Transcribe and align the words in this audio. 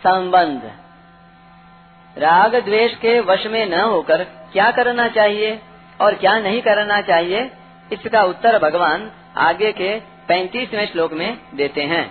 संबंध। 0.00 0.62
राग 2.16 2.54
द्वेष 2.64 2.94
के 2.96 3.18
वश 3.22 3.46
में 3.46 3.64
न 3.66 3.80
होकर 3.82 4.22
क्या 4.52 4.70
करना 4.70 5.06
चाहिए 5.10 5.58
और 6.00 6.14
क्या 6.14 6.38
नहीं 6.40 6.60
करना 6.62 7.00
चाहिए, 7.02 7.50
इसका 7.92 8.22
उत्तर 8.24 8.58
भगवान 8.58 9.10
आगे 9.38 9.72
के 9.72 9.90
पैंतीसवें 10.28 10.86
श्लोक 10.86 11.12
में 11.12 11.30
देते 11.54 11.82
हैं। 11.84 12.04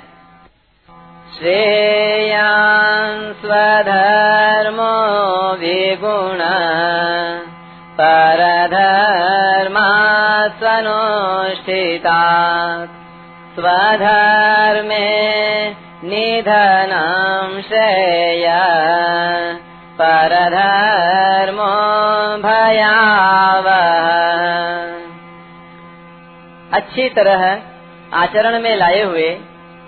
श्रेयान् 1.35 3.24
स्वधर्मो 3.35 4.92
विगुण 5.56 6.44
परधर्मा 7.97 9.88
स्वनुष्ठिता 10.60 12.22
स्वधर्मे 13.56 15.06
निधनं 16.05 17.62
श्रेय। 17.62 18.48
परधर्मो 20.02 21.70
भयाव 22.38 23.70
अच्छी 26.73 27.09
तरह 27.09 27.62
आचरण 28.14 28.62
में 28.62 28.76
लाए 28.76 29.02
हुए 29.02 29.30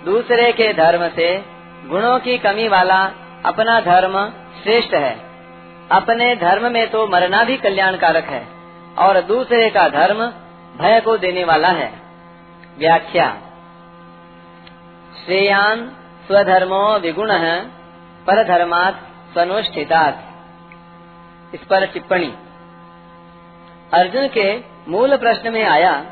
दूसरे 0.04 0.52
के 0.52 0.72
धर्म 0.72 1.08
से 1.08 1.44
गुणों 1.86 2.18
की 2.18 2.38
कमी 2.38 2.68
वाला 2.68 3.10
अपना 3.46 3.80
धर्म 3.80 4.32
श्रेष्ठ 4.62 4.94
है। 4.94 5.16
अपने 5.92 6.36
धर्म 6.36 6.72
में 6.72 6.90
तो 6.90 7.06
मरना 7.06 7.44
भी 7.44 7.56
कल्याणकारक 7.56 8.24
है 8.24 8.46
और 8.98 9.20
दूसरे 9.20 9.70
का 9.70 9.88
धर्म 9.88 10.26
भय 10.78 11.00
को 11.00 11.16
देने 11.16 11.44
वाला 11.44 11.68
है। 11.68 11.92
व्याख्या। 12.78 13.36
श्रेयान 15.26 15.92
स्वधर्मो 16.28 16.98
विगुण 16.98 17.28
पर 18.26 18.44
धर्मात 18.44 18.94
स्वनुष्ठितात। 19.32 20.24
इस 21.54 21.60
पर 21.60 21.86
टिप्पणी। 21.86 22.34
अर्जुन 23.92 24.28
के 24.28 24.60
मूल 24.88 25.16
प्रश्न 25.16 25.52
में 25.52 25.64
आया, 25.64 26.04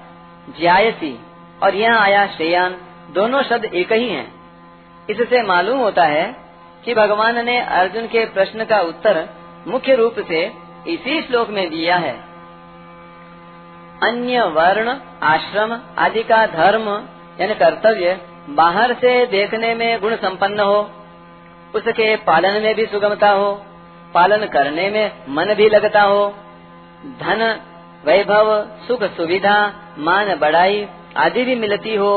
ज्यायसी, 0.60 1.18
और 1.62 1.74
यहाँ 1.74 2.00
आया 2.00 2.26
श्रेयान, 2.26 2.76
दोनों 3.10 3.42
शब्द 3.42 3.64
एक 3.64 3.92
ही 3.92 4.08
हैं। 4.08 4.34
इससे 5.10 5.42
मालूम 5.42 5.78
होता 5.78 6.04
है 6.04 6.36
कि 6.84 6.94
भगवान 6.94 7.44
ने 7.44 7.60
अर्जुन 7.60 8.06
के 8.06 8.26
प्रश्न 8.26 8.64
का 8.64 8.80
उत्तर 8.80 9.28
मुख्य 9.66 9.94
रूप 9.94 10.14
से 10.18 10.52
इसी 10.88 11.22
श्लोक 11.22 11.48
में 11.48 11.70
दिया 11.70 11.96
है। 11.96 12.14
अन्य 14.02 14.42
वर्ण, 14.42 14.94
आश्रम 15.22 15.80
आदि 15.98 16.22
का 16.22 16.46
धर्म, 16.46 17.08
यानी 17.40 17.54
कर्तव्य 17.54 18.35
बाहर 18.48 18.92
से 18.94 19.14
देखने 19.26 19.74
में 19.74 20.00
गुण 20.00 20.14
संपन्न 20.16 20.60
हो, 20.60 20.80
उसके 21.74 22.14
पालन 22.16 22.60
में 22.62 22.74
भी 22.74 22.86
सुगमता 22.86 23.30
हो, 23.30 23.52
पालन 24.14 24.44
करने 24.46 24.88
में 24.90 25.12
मन 25.28 25.54
भी 25.54 25.68
लगता 25.68 26.02
हो, 26.02 26.28
धन, 27.20 27.42
वैभव, 28.04 28.50
सुख 28.88 29.02
सुविधा, 29.16 29.56
मान 29.98 30.34
बढ़ाई 30.36 30.86
आदि 31.16 31.44
भी 31.44 31.54
मिलती 31.54 31.94
हो, 31.94 32.14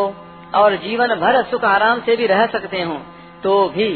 और 0.55 0.75
जीवन 0.75 1.15
भर 1.15 1.41
सुख 1.43 1.63
आराम 1.65 2.01
से 2.01 2.15
भी 2.15 2.27
रह 2.27 2.45
सकते 2.47 2.81
हो 2.81 2.99
तो 3.43 3.67
भी 3.69 3.89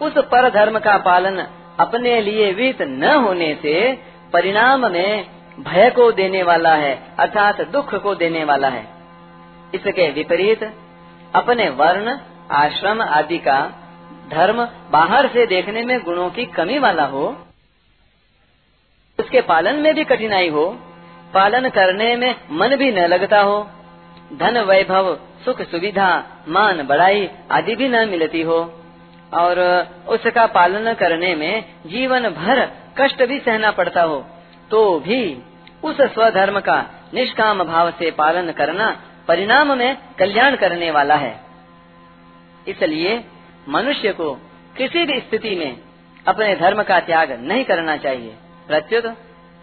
उस 0.00 0.18
पर 0.32 0.48
धर्म 0.50 0.78
का 0.78 0.96
पालन 0.96 1.38
अपने 1.80 2.20
लिए 2.20 2.52
वित 2.52 2.82
न 2.82 3.14
होने 3.16 3.54
से 3.62 3.92
परिणाम 4.32 4.90
में 4.92 5.26
भय 5.60 5.90
को 5.90 6.10
देने 6.12 6.42
वाला 6.42 6.74
है, 6.74 6.94
अर्थात 7.18 7.60
दुख 7.70 7.94
को 7.94 8.14
देने 8.14 8.44
वाला 8.44 8.68
है। 8.68 8.84
इसके 9.74 10.10
विपरीत 10.10 10.64
अपने 11.34 11.68
वर्ण, 11.70 12.16
आश्रम 12.50 13.02
आदि 13.02 13.38
का 13.38 13.58
धर्म 14.30 14.64
बाहर 14.90 15.28
से 15.28 15.46
देखने 15.46 15.82
में 15.82 15.98
गुणों 16.04 16.30
की 16.30 16.44
कमी 16.46 16.78
वाला 16.78 17.04
हो, 17.04 17.26
उसके 19.18 19.40
पालन 19.40 19.76
में 19.76 19.94
भी 19.94 20.04
कठिनाई 20.04 20.48
हो, 20.48 20.66
पालन 21.34 21.68
करने 21.68 22.14
में 22.16 22.34
मन 22.50 22.76
भी 22.76 22.92
न 22.92 23.06
लगता 23.06 23.40
हो, 23.40 23.62
धन 24.32 24.58
वैभव, 24.58 25.14
सुख 25.44 25.62
सुविधा, 25.62 26.08
मान 26.48 26.82
बढ़ाई 26.82 27.28
आदि 27.50 27.76
भी 27.76 27.88
न 27.88 28.08
मिलती 28.08 28.42
हो, 28.42 28.58
और 29.34 29.58
उसका 30.08 30.46
पालन 30.46 30.92
करने 30.94 31.34
में 31.34 31.64
जीवन 31.86 32.28
भर 32.30 32.64
कष्ट 33.00 33.22
भी 33.22 33.38
सहना 33.38 33.70
पड़ता 33.70 34.02
हो 34.02 34.24
तो 34.70 35.00
भी 35.00 35.20
उस 35.84 36.00
स्वधर्म 36.00 36.60
का 36.60 36.78
निष्काम 37.14 37.62
भाव 37.64 37.90
से 37.90 38.10
पालन 38.10 38.50
करना 38.52 38.90
परिणाम 39.28 39.78
में 39.78 39.96
कल्याण 40.18 40.56
करने 40.56 40.90
वाला 40.90 41.14
है। 41.14 41.40
इसलिए 42.68 43.24
मनुष्य 43.68 44.12
को 44.12 44.34
किसी 44.76 45.04
भी 45.04 45.20
स्थिति 45.20 45.56
में 45.56 45.76
अपने 46.28 46.56
धर्म 46.56 46.82
का 46.82 47.00
त्याग 47.00 47.32
नहीं 47.32 47.64
करना 47.64 47.96
चाहिए। 47.96 48.36
प्रत्युत, 48.66 49.16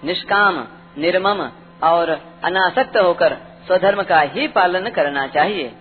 निष्काम, 0.05 0.67
निर्मम 0.97 1.49
और 1.83 2.09
अनासक्त 2.43 2.97
होकर 2.97 3.37
स्वधर्म 3.67 4.03
का 4.03 4.19
ही 4.19 4.47
पालन 4.47 4.89
करना 4.89 5.27
चाहिए। 5.27 5.71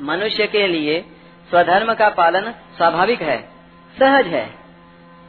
मनुष्य 0.00 0.46
के 0.46 0.66
लिए 0.66 1.04
स्वधर्म 1.50 1.94
का 1.94 2.08
पालन 2.08 2.50
स्वाभाविक 2.76 3.22
है, 3.22 3.42
सहज 3.98 4.26
है। 4.26 4.54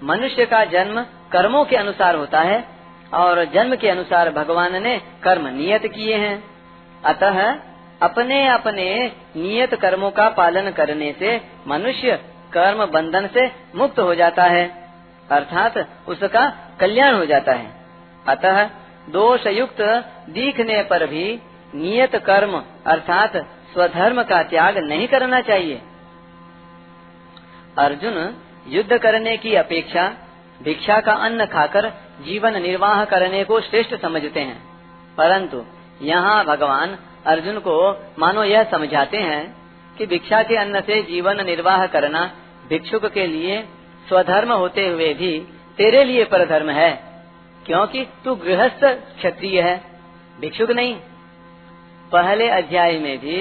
मनुष्य 0.03 0.45
का 0.45 0.63
जन्म 0.65 1.01
कर्मों 1.31 1.65
के 1.65 1.75
अनुसार 1.75 2.15
होता 2.15 2.41
है 2.41 2.63
और 3.13 3.45
जन्म 3.45 3.75
के 3.75 3.89
अनुसार 3.89 4.29
भगवान 4.29 4.83
ने 4.83 5.01
कर्म 5.23 5.47
नियत 5.47 5.85
किए 5.85 6.15
हैं। 6.15 6.52
अतः 7.05 7.39
अपने 8.01 8.47
अपने 8.49 8.85
नियत 9.35 9.73
कर्मों 9.75 10.09
का 10.11 10.27
पालन 10.29 10.69
करने 10.71 11.11
से 11.19 11.39
मनुष्य 11.67 12.19
कर्म 12.53 12.85
बंधन 12.85 13.27
से 13.33 13.49
मुक्त 13.75 13.99
हो 13.99 14.15
जाता 14.15 14.43
है, 14.45 14.65
अर्थात 15.31 15.77
उसका 16.07 16.49
कल्याण 16.79 17.15
हो 17.15 17.25
जाता 17.25 17.53
है। 17.53 17.71
अतः 18.27 18.63
दोष 19.09 19.47
युक्त 19.47 19.81
दिखने 20.29 20.81
पर 20.83 21.05
भी 21.05 21.25
नियत 21.75 22.15
कर्म, 22.25 22.61
अर्थात 22.87 23.37
स्वधर्म 23.73 24.21
का 24.23 24.41
त्याग 24.43 24.77
नहीं 24.79 25.07
करना 25.07 25.41
चाहिए। 25.41 25.81
अर्जुन 27.77 28.17
युद्ध 28.67 28.97
करने 28.97 29.37
की 29.37 29.55
अपेक्षा 29.55 30.07
भिक्षा 30.61 30.99
का 30.99 31.13
अन्न 31.25 31.45
खाकर 31.45 31.89
जीवन 32.21 32.61
निर्वाह 32.61 33.03
करने 33.05 33.43
को 33.43 33.59
श्रेष्ठ 33.61 33.95
समझते 34.01 34.39
हैं, 34.39 34.59
परंतु 35.17 35.63
यहाँ 36.03 36.43
भगवान 36.45 36.97
अर्जुन 37.25 37.59
को 37.59 37.75
मानो 38.19 38.43
यह 38.43 38.63
समझाते 38.71 39.17
हैं 39.19 39.43
कि 39.97 40.05
भिक्षा 40.05 40.41
के 40.43 40.57
अन्न 40.57 40.81
से 40.81 41.01
जीवन 41.03 41.45
निर्वाह 41.45 41.85
करना 41.87 42.21
भिक्षुक 42.69 43.05
के 43.05 43.25
लिए 43.27 43.61
स्वधर्म 44.07 44.51
होते 44.53 44.87
हुए 44.87 45.13
भी 45.13 45.31
तेरे 45.77 46.03
लिए 46.03 46.23
परधर्म 46.25 46.69
है, 46.69 46.91
क्योंकि 47.65 48.05
तू 48.25 48.35
गृहस्थ 48.35 48.83
क्षत्रिय 49.17 49.61
है, 49.61 49.75
भिक्षुक 50.39 50.71
नहीं। 50.71 50.95
पहले 52.11 52.49
अध्याय 52.49 52.97
में 52.99 53.17
भी 53.17 53.37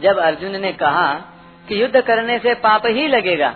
जब 0.00 0.18
अर्जुन 0.18 0.60
ने 0.60 0.72
कहा 0.74 1.08
कि 1.68 1.80
युद्ध 1.82 2.00
करने 2.00 2.38
से 2.38 2.54
पाप 2.60 2.86
ही 2.88 3.06
लगेगा 3.08 3.54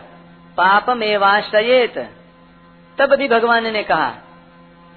पाप 0.59 0.91
मेवाश्रयेत 0.97 1.99
तब 2.99 3.15
भी 3.15 3.29
भगवान 3.29 3.73
ने 3.73 3.83
कहा 3.83 4.09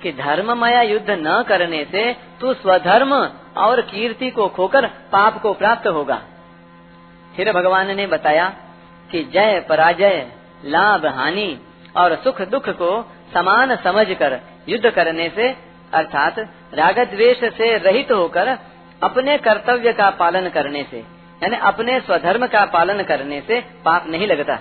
कि 0.02 0.12
धर्ममय 0.14 0.86
युद्ध 0.88 1.10
न 1.10 1.42
करने 1.48 1.84
से 1.92 2.12
तू 2.42 2.54
स्वधर्म 2.54 3.14
और 3.58 3.82
कीर्ति 3.82 4.30
को 4.30 4.48
खोकर 4.48 4.86
पाप 5.12 5.42
को 5.42 5.54
प्राप्त 5.54 5.88
होगा। 5.88 6.22
फिर 7.36 7.52
भगवान 7.54 7.96
ने 7.96 8.08
बताया 8.08 8.48
कि 9.12 9.24
जय 9.24 9.60
पराजय, 9.70 10.32
लाभ 10.66 11.06
हानि 11.06 11.60
और 11.98 12.16
सुख 12.16 12.42
दुख 12.42 12.70
को 12.70 12.92
समान 13.34 13.76
समझकर 13.76 14.40
युद्ध 14.70 14.90
करने 14.90 15.30
से, 15.30 15.50
अर्थात 15.94 16.40
राग 16.74 17.00
द्वेष 17.00 17.44
से 17.54 17.78
रहित 17.78 18.12
होकर 18.12 18.48
अपने 19.04 19.38
कर्तव्य 19.38 19.94
का 19.94 20.10
पालन 20.10 20.50
करने 20.50 20.86
से, 20.92 20.98
यानी 21.44 21.58
अपने 21.58 22.00
स्वधर्म 22.00 22.46
का 22.48 22.66
पालन 22.66 23.04
करने 23.04 23.42
से 23.42 23.60
पाप 23.86 24.08
नहीं 24.08 24.28
लगता। 24.28 24.60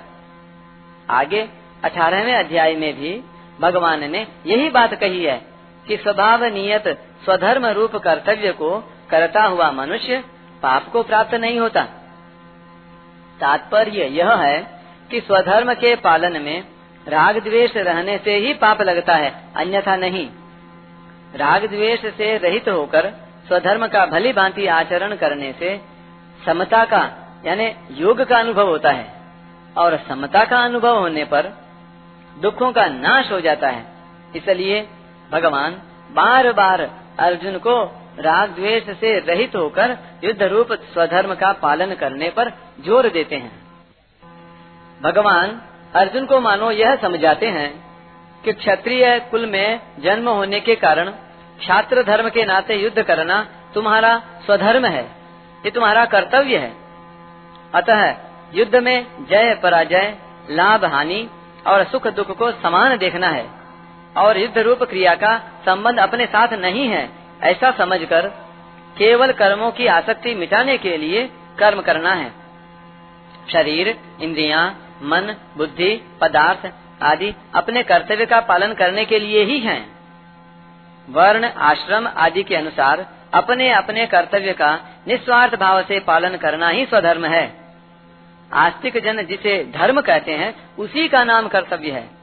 आगे 1.10 1.48
अठारहवें 1.84 2.34
अध्याय 2.34 2.74
में 2.76 2.94
भी 3.00 3.20
भगवान 3.60 4.10
ने 4.10 4.26
यही 4.46 4.70
बात 4.70 4.94
कही 4.94 5.24
है 5.24 5.40
कि 5.86 5.96
स्वभाव 5.96 6.44
नियत 6.44 6.88
स्वधर्म 7.24 7.66
रूप 7.66 7.96
कर्तव्य 7.96 8.52
को 8.52 8.70
करता 9.10 9.42
हुआ 9.42 9.70
मनुष्य 9.70 10.24
पाप 10.62 10.88
को 10.88 11.02
प्राप्त 11.02 11.34
नहीं 11.34 11.58
होता। 11.60 11.82
तात्पर्य 13.40 14.04
यह 14.04 14.34
है 14.34 14.58
कि 15.10 15.20
स्वधर्म 15.20 15.74
के 15.74 15.94
पालन 15.96 16.42
में 16.42 16.64
राग 17.08 17.38
द्वेष 17.38 17.76
रहने 17.76 18.18
से 18.18 18.36
ही 18.36 18.54
पाप 18.54 18.82
लगता 18.82 19.14
है, 19.14 19.32
अन्यथा 19.56 19.96
नहीं। 19.96 20.28
राग 21.36 21.66
द्वेष 21.66 22.00
से 22.00 22.36
रहित 22.38 22.68
होकर 22.68 23.10
स्वधर्म 23.48 23.86
का 23.86 24.06
भली 24.06 24.32
भांति 24.32 24.66
आचरण 24.66 25.14
करने 25.16 25.52
से 25.52 25.80
समता 26.46 26.84
का, 26.84 27.02
यानी 27.44 27.72
योग 27.90 28.20
का 28.20 28.38
अनुभव 28.38 28.68
होता 28.68 28.90
है, 28.90 29.12
और 29.76 29.96
समता 30.08 30.44
का 30.44 30.58
अनुभव 30.58 30.98
होने 30.98 31.24
पर 31.24 31.52
दुखों 32.38 32.72
का 32.72 32.86
नाश 32.86 33.32
हो 33.32 33.40
जाता 33.40 33.68
है। 33.68 33.84
इसलिए 34.36 34.88
भगवान 35.32 35.72
बार 36.10 36.52
बार 36.52 36.90
अर्जुन 37.18 37.58
को 37.58 37.82
राग 38.18 38.50
द्वेष 38.50 38.88
से 38.98 39.18
रहित 39.26 39.54
होकर 39.56 39.96
युद्ध 40.24 40.42
रूप 40.42 40.72
स्वधर्म 40.92 41.34
का 41.34 41.52
पालन 41.52 41.94
करने 41.94 42.28
पर 42.30 42.50
ज़ोर 42.86 43.08
देते 43.08 43.36
हैं। 43.36 43.52
भगवान 45.00 45.60
अर्जुन 45.94 46.26
को 46.26 46.40
मानो 46.40 46.70
यह 46.70 46.94
समझाते 46.96 47.46
हैं 47.48 47.70
कि 48.44 48.52
क्षत्रिय 48.52 49.18
कुल 49.30 49.46
में 49.46 49.80
जन्म 50.00 50.28
होने 50.28 50.60
के 50.60 50.74
कारण 50.76 51.10
छात्र 51.60 52.02
धर्म 52.02 52.28
के 52.28 52.44
नाते 52.44 52.74
युद्ध 52.74 53.02
करना 53.02 53.42
तुम्हारा 53.74 54.16
स्वधर्म 54.46 54.86
है, 54.86 55.02
ये 55.64 55.70
तुम्हारा 55.70 56.04
कर्तव्य 56.04 56.58
है। 56.58 56.72
अतः 57.74 58.14
युद्ध 58.54 58.74
में 58.76 59.06
जय 59.20 59.54
पराजय, 59.62 60.14
लाभ 60.50 60.84
हानि 60.84 61.28
और 61.66 61.84
सुख 61.84 62.06
दुख 62.08 62.36
को 62.38 62.50
समान 62.52 62.96
देखना 62.98 63.28
है। 63.28 63.44
और 64.16 64.38
युद्ध 64.38 64.58
रूप 64.58 64.82
क्रिया 64.82 65.14
का 65.14 65.36
संबंध 65.66 65.98
अपने 65.98 66.26
साथ 66.26 66.52
नहीं 66.52 66.88
है 66.88 67.08
ऐसा 67.42 67.70
समझकर 67.70 68.28
केवल 68.98 69.32
कर्मों 69.32 69.70
की 69.70 69.86
आसक्ति 69.86 70.34
मिटाने 70.34 70.76
के 70.78 70.96
लिए 70.96 71.26
कर्म 71.58 71.80
करना 71.80 72.12
है। 72.12 72.30
शरीर 73.52 73.88
इंद्रियाँ, 74.20 74.66
मन 75.02 75.34
बुद्धि 75.56 75.94
पदार्थ 76.20 76.70
आदि 77.02 77.34
अपने 77.54 77.82
कर्तव्य 77.82 78.26
का 78.26 78.40
पालन 78.40 78.72
करने 78.72 79.04
के 79.04 79.18
लिए 79.18 79.44
ही 79.44 79.58
हैं। 79.58 79.80
वर्ण 81.08 81.44
आश्रम 81.44 82.06
आदि 82.16 82.42
के 82.42 82.56
अनुसार 82.56 83.06
अपने 83.34 83.70
अपने 83.72 84.06
कर्तव्य 84.06 84.52
का 84.52 84.74
निस्वार्थ 85.08 85.54
भाव 85.54 85.82
से 85.82 85.98
पालन 85.98 86.36
करना 86.36 86.68
ही 86.68 86.84
स्वधर्म 86.86 87.24
है। 87.24 87.44
आस्तिक 88.52 88.98
जन 89.04 89.22
जिसे 89.22 89.64
धर्म 89.74 90.00
कहते 90.00 90.32
हैं 90.32 90.54
उसी 90.76 91.08
का 91.08 91.24
नाम 91.24 91.48
कर्तव्य 91.48 91.90
है। 91.90 92.21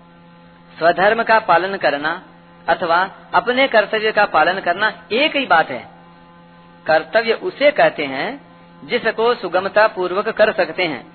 स्वधर्म 0.79 1.23
का 1.23 1.39
पालन 1.39 1.75
करना 1.77 2.21
अथवा 2.67 2.97
अपने 3.33 3.67
कर्तव्य 3.67 4.11
का 4.11 4.25
पालन 4.25 4.59
करना 4.59 4.91
एक 5.11 5.35
ही 5.35 5.45
बात 5.45 5.69
है। 5.69 5.87
कर्तव्य 6.85 7.33
उसे 7.33 7.71
कहते 7.71 8.05
हैं 8.05 8.27
जिसको 8.85 9.33
सुगमता 9.33 9.87
पूर्वक 9.87 10.29
कर 10.29 10.51
सकते 10.53 10.83
हैं, 10.83 11.05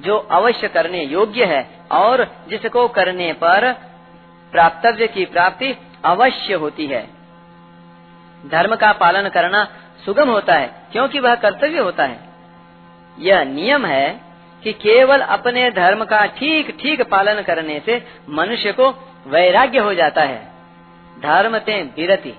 जो 0.00 0.16
अवश्य 0.16 0.68
करने 0.68 1.04
योग्य 1.04 1.44
है 1.44 1.68
और 1.92 2.24
जिसको 2.48 2.86
करने 2.88 3.32
पर 3.32 3.72
प्राप्तव्य 4.52 5.06
की 5.06 5.24
प्राप्ति 5.24 5.76
अवश्य 6.04 6.54
होती 6.54 6.86
है। 6.86 7.02
धर्म 8.44 8.74
का 8.76 8.92
पालन 8.92 9.28
करना 9.28 9.64
सुगम 10.04 10.30
होता 10.30 10.54
है, 10.54 10.70
क्योंकि 10.92 11.20
वह 11.20 11.34
कर्तव्य 11.34 11.78
होता 11.78 12.04
है। 12.04 12.20
यह 13.18 13.44
नियम 13.44 13.86
है 13.86 14.20
कि 14.64 14.72
केवल 14.72 15.20
अपने 15.20 15.70
धर्म 15.70 16.04
का 16.04 16.26
ठीक 16.26 16.70
ठीक 16.80 17.02
पालन 17.02 17.42
करने 17.42 17.82
से 17.86 18.02
मनुष्य 18.28 18.72
को 18.72 18.88
वैराग्य 19.26 19.78
हो 19.78 19.94
जाता 19.94 20.22
है। 20.22 20.52
धर्म 21.20 21.58
ते 21.58 21.82
विरति। 21.82 22.30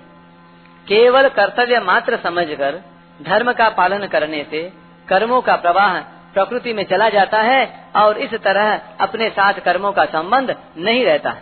केवल 0.87 1.29
कर्तव्य 1.29 1.79
मात्र 1.79 2.17
समझकर 2.17 2.81
धर्म 3.21 3.53
का 3.53 3.69
पालन 3.69 4.07
करने 4.07 4.45
से 4.51 4.73
कर्मों 5.09 5.41
का 5.41 5.55
प्रवाह 5.55 5.99
प्रकृति 6.33 6.73
में 6.73 6.83
चला 6.83 7.09
जाता 7.09 7.41
है 7.41 7.91
और 7.95 8.17
इस 8.17 8.33
तरह 8.33 8.81
अपने 8.99 9.29
साथ 9.29 9.53
कर्मों 9.53 9.91
का 9.91 10.05
संबंध 10.05 10.55
नहीं 10.77 11.05
रहता। 11.05 11.35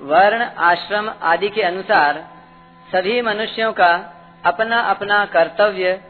वर्ण, 0.00 0.42
आश्रम 0.58 1.10
आदि 1.22 1.48
के 1.48 1.62
अनुसार 1.62 2.24
सभी 2.92 3.22
मनुष्यों 3.22 3.72
का 3.72 3.92
अपना 4.44 4.80
अपना 4.80 5.24
कर्तव्य, 5.24 6.00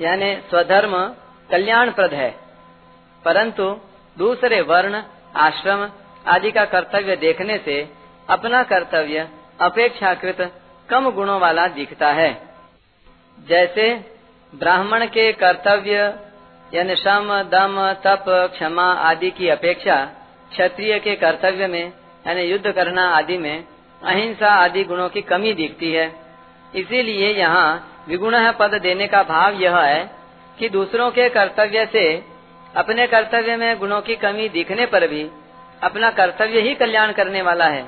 यानी 0.00 0.34
स्वधर्म 0.34 1.14
कल्याणप्रद 1.50 2.14
है। 2.14 2.41
परंतु 3.24 3.80
दूसरे 4.18 4.60
वर्ण, 4.60 5.02
आश्रम 5.36 5.90
आदि 6.26 6.50
का 6.50 6.64
कर्तव्य 6.64 7.16
देखने 7.16 7.58
से 7.58 7.88
अपना 8.28 8.62
कर्तव्य 8.62 9.28
अपेक्षाकृत 9.60 10.60
कम 10.90 11.10
गुणों 11.10 11.40
वाला 11.40 11.66
दिखता 11.66 12.08
है। 12.08 12.48
जैसे 13.48 14.04
ब्राह्मण 14.54 15.06
के 15.06 15.32
कर्तव्य, 15.32 16.14
यानी 16.74 16.96
श्रम 16.96 17.42
दम, 17.42 17.92
तप, 17.92 18.24
क्षमा 18.28 18.92
आदि 18.92 19.30
की 19.30 19.48
अपेक्षा 19.48 20.04
क्षत्रिय 20.50 20.98
के 20.98 21.16
कर्तव्य 21.16 21.66
में, 21.66 21.92
यानी 22.26 22.42
युद्ध 22.42 22.72
करना 22.72 23.08
आदि 23.08 23.38
में 23.38 23.64
अहिंसा 24.02 24.48
आदि 24.48 24.84
गुणों 24.84 25.08
की 25.08 25.22
कमी 25.22 25.52
दिखती 25.52 25.92
है। 25.92 26.12
इसीलिए 26.74 27.28
यहाँ 27.28 27.88
विगुण 28.08 28.52
पद 28.52 28.74
देने 28.74 29.06
का 29.06 29.22
भाव 29.22 29.52
यह 29.52 29.78
है 29.78 30.10
कि 30.58 30.68
दूसरों 30.68 31.10
के 31.10 31.28
कर्तव्य 31.28 31.86
से 31.86 32.31
अपने 32.74 33.06
कर्तव्य 33.06 33.56
में 33.56 33.78
गुणों 33.78 34.00
की 34.00 34.16
कमी 34.16 34.48
दिखने 34.48 34.86
पर 34.86 35.06
भी 35.06 35.22
अपना 35.82 36.10
कर्तव्य 36.10 36.60
ही 36.60 36.74
कल्याण 36.74 37.12
करने 37.12 37.42
वाला 37.42 37.64
है। 37.64 37.84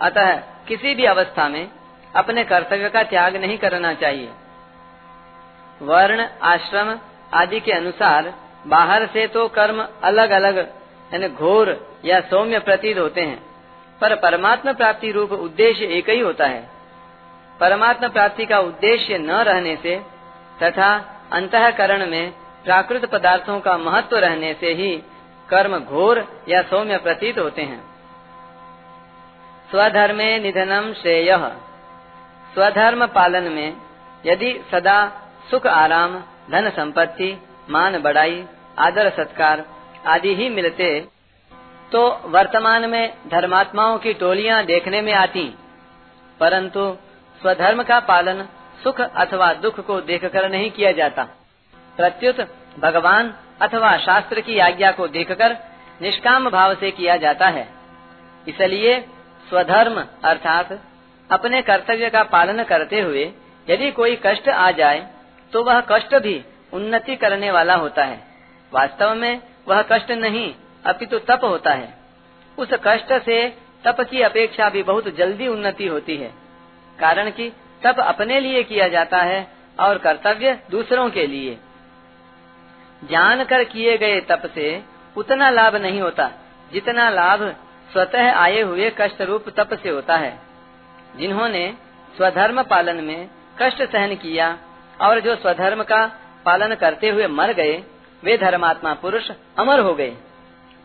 अतः 0.00 0.32
किसी 0.68 0.94
भी 0.94 1.04
अवस्था 1.04 1.48
में 1.48 1.68
अपने 2.14 2.44
कर्तव्य 2.44 2.88
का 2.88 3.02
त्याग 3.02 3.36
नहीं 3.36 3.58
करना 3.58 3.92
चाहिए। 3.94 4.28
वर्ण, 5.80 6.26
आश्रम 6.42 6.98
आदि 7.34 7.60
के 7.60 7.72
अनुसार 7.72 8.32
बाहर 8.66 9.06
से 9.06 9.26
तो 9.26 9.46
कर्म 9.48 9.86
अलग 10.02 10.30
अलग 10.30 10.58
यानी 11.10 11.28
घोर 11.28 11.68
या 12.04 12.20
सौम्य 12.20 12.58
प्रतीत 12.58 12.98
होते 12.98 13.20
हैं, 13.20 13.38
पर 14.00 14.14
परमात्मा 14.14 14.72
प्राप्ति 14.72 15.10
रूप 15.10 15.32
उद्देश्य 15.32 15.86
एक 15.88 16.08
ही 16.10 16.20
होता 16.20 16.46
है। 16.46 16.62
परमात्मा 17.60 18.08
प्राप्ति 18.08 18.46
का 18.46 18.58
उद्देश्य 18.60 19.18
न 19.18 19.30
रहने 19.42 19.76
से 19.76 19.96
तथा 20.62 20.88
अंतकरण 21.32 22.06
में 22.06 22.32
प्राकृत 22.66 23.04
पदार्थों 23.04 23.58
का 23.60 23.76
महत्व 23.78 24.16
रहने 24.16 24.52
से 24.54 24.72
ही 24.74 24.90
कर्म 25.48 25.78
घोर 25.78 26.18
या 26.48 26.62
सौम्य 26.62 26.96
प्रतीत 26.98 27.38
होते 27.38 27.62
हैं। 27.62 27.80
स्वधर्मे 29.70 30.38
निधनम 30.38 30.92
श्रेय। 30.92 31.36
स्वधर्म 32.54 33.06
पालन 33.06 33.42
में 33.52 33.76
यदि 34.26 34.50
सदा 34.72 34.98
सुख 35.50 35.66
आराम, 35.66 36.18
धन 36.50 36.70
संपत्ति, 36.70 37.30
मान 37.70 37.98
बढ़ाई 37.98 38.44
आदर 38.78 39.10
सत्कार 39.10 39.64
आदि 40.06 40.34
ही 40.34 40.48
मिलते 40.48 40.90
तो 41.92 42.02
वर्तमान 42.26 42.90
में 42.90 43.14
धर्मात्माओं 43.28 43.98
की 43.98 44.12
टोलियाँ 44.14 44.64
देखने 44.64 45.02
में 45.02 45.12
आती। 45.14 45.48
परंतु 46.40 46.96
स्वधर्म 47.42 47.82
का 47.82 48.00
पालन 48.00 48.46
सुख 48.84 49.00
अथवा 49.00 49.52
दुख 49.54 49.80
को 49.80 50.00
देखकर 50.00 50.48
नहीं 50.50 50.70
किया 50.70 50.92
जाता। 50.92 51.26
प्रत्युत 51.96 52.40
भगवान 52.78 53.32
अथवा 53.60 53.96
शास्त्र 53.98 54.40
की 54.40 54.58
आज्ञा 54.58 54.90
को 54.92 55.06
देखकर 55.08 55.56
निष्काम 56.02 56.48
भाव 56.50 56.74
से 56.74 56.90
किया 56.90 57.16
जाता 57.16 57.46
है। 57.48 57.66
इसलिए 58.46 59.00
स्वधर्म 59.46 60.02
अर्थात 60.24 60.78
अपने 61.30 61.62
कर्तव्य 61.62 62.10
का 62.10 62.22
पालन 62.22 62.62
करते 62.64 63.00
हुए 63.00 63.24
यदि 63.68 63.90
कोई 63.90 64.18
कष्ट 64.26 64.48
आ 64.48 64.70
जाए 64.70 65.06
तो 65.52 65.62
वह 65.64 65.80
कष्ट 65.80 66.14
भी 66.14 66.40
उन्नति 66.72 67.16
करने 67.16 67.50
वाला 67.50 67.74
होता 67.74 68.04
है। 68.04 68.18
वास्तव 68.72 69.14
में 69.14 69.40
वह 69.68 69.82
कष्ट 69.82 70.10
नहीं, 70.12 70.54
अपितु 70.86 71.18
तप 71.18 71.40
होता 71.44 71.72
है। 71.72 71.94
उस 72.58 72.68
कष्ट 72.84 73.12
से 73.24 73.48
तप 73.84 74.00
की 74.00 74.22
अपेक्षा 74.22 74.68
भी 74.70 74.82
बहुत 74.82 75.08
जल्दी 75.16 75.48
उन्नति 75.48 75.86
होती 75.86 76.16
है। 76.16 76.32
कारण 76.98 77.30
कि 77.30 77.48
तप 77.82 78.00
अपने 78.00 78.40
लिए 78.40 78.62
किया 78.62 78.88
जाता 78.88 79.18
है 79.22 79.46
और 79.80 79.98
कर्तव्य 79.98 80.58
दूसरों 80.70 81.08
के 81.10 81.26
लिए। 81.26 81.58
जानकर 83.10 83.64
किए 83.64 83.98
गए 83.98 84.20
तप 84.20 84.42
से 84.54 84.82
उतना 85.16 85.50
लाभ 85.50 85.76
नहीं 85.76 86.00
होता। 86.00 86.30
जितना 86.72 87.10
लाभ 87.10 87.42
स्वतः 87.92 88.32
आए 88.32 88.60
हुए 88.60 88.92
कष्ट 89.00 89.22
रूप 89.22 89.44
तप 89.48 89.74
से 89.74 89.88
होता 89.88 90.16
है। 90.16 90.38
जिन्होंने 91.16 91.74
स्वधर्म 92.16 92.62
पालन 92.62 93.04
में 93.04 93.28
कष्ट 93.62 93.82
सहन 93.92 94.14
किया 94.14 94.58
और 95.00 95.20
जो 95.20 95.36
स्वधर्म 95.36 95.82
का 95.82 96.06
पालन 96.44 96.74
करते 96.74 97.08
हुए 97.08 97.26
मर 97.26 97.52
गए, 97.52 97.82
वे 98.24 98.36
धर्मात्मा 98.38 98.94
पुरुष 98.94 99.30
अमर 99.58 99.80
हो 99.80 99.94
गए। 99.94 100.16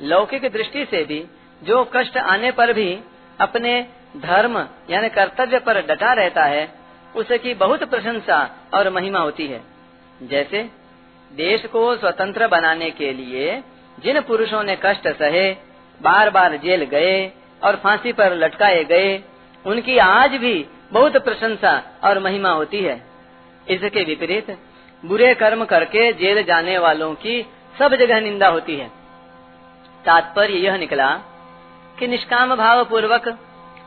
लौकिक 0.02 0.42
दृष्टि 0.42 0.86
से 0.86 1.04
भी 1.04 1.26
जो 1.64 1.92
कष्ट 1.96 2.18
आने 2.18 2.52
पर 2.52 2.74
भी 2.74 3.00
अपने 3.42 3.88
धर्म 4.18 4.68
यानी 4.90 5.10
कर्तव्य 5.10 5.60
पर 5.60 5.82
डटा 5.82 6.14
रहता 6.14 6.44
है, 6.44 6.72
उसकी 7.16 7.54
बहुत 7.54 7.84
प्रशंसा 7.84 8.40
और 8.74 8.90
महिमा 8.90 9.20
होती 9.20 9.48
है। 9.48 9.62
जैसे 10.24 10.70
देश 11.32 11.66
को 11.66 11.96
स्वतंत्र 11.96 12.48
बनाने 12.48 12.90
के 12.92 13.12
लिए 13.14 13.62
जिन 13.98 14.20
पुरुषों 14.22 14.64
ने 14.64 14.78
कष्ट 14.86 15.08
सहे 15.08 15.52
बार 16.02 16.30
बार 16.30 16.56
जेल 16.58 16.84
गए 16.84 17.32
और 17.64 17.76
फांसी 17.76 18.12
पर 18.14 18.34
लटकाए 18.34 18.84
गए, 18.84 19.22
उनकी 19.66 19.98
आज 19.98 20.36
भी 20.36 20.66
बहुत 20.92 21.18
प्रशंसा 21.18 21.82
और 22.04 22.20
महिमा 22.20 22.50
होती 22.50 22.80
है। 22.80 22.96
इसके 23.68 24.04
विपरीत, 24.04 24.50
बुरे 25.04 25.34
कर्म 25.34 25.66
करके 25.66 26.12
जेल 26.14 26.44
जाने 26.44 26.78
वालों 26.78 27.14
की 27.16 27.42
सब 27.80 27.96
जगह 27.96 28.20
निंदा 28.20 28.48
होती 28.48 28.76
है। 28.76 28.90
तात्पर्य 30.06 30.58
यह 30.58 30.78
निकला 30.78 31.10
कि 32.00 32.08
निष्काम 32.08 32.56
भाव 32.56 32.84
पूर्वक 32.86 33.28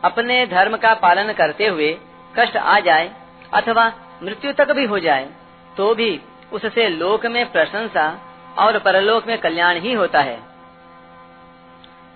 अपने 0.05 0.47
धर्म 0.47 0.77
का 0.77 0.95
पालन 0.95 1.33
करते 1.33 1.67
हुए 1.67 1.97
कष्ट 2.39 2.57
आ 2.57 2.79
जाए 2.81 3.11
अथवा 3.55 3.93
मृत्यु 4.23 4.53
तक 4.53 4.73
भी 4.73 4.85
हो 4.85 4.99
जाए 4.99 5.29
तो 5.77 5.95
भी 5.95 6.11
उससे 6.55 6.89
लोक 6.89 7.27
में 7.27 7.45
प्रशंसा 7.53 8.07
और 8.59 8.79
परलोक 8.79 9.27
में 9.27 9.39
कल्याण 9.39 9.81
ही 9.81 9.93
होता 9.93 10.21
है। 10.21 10.39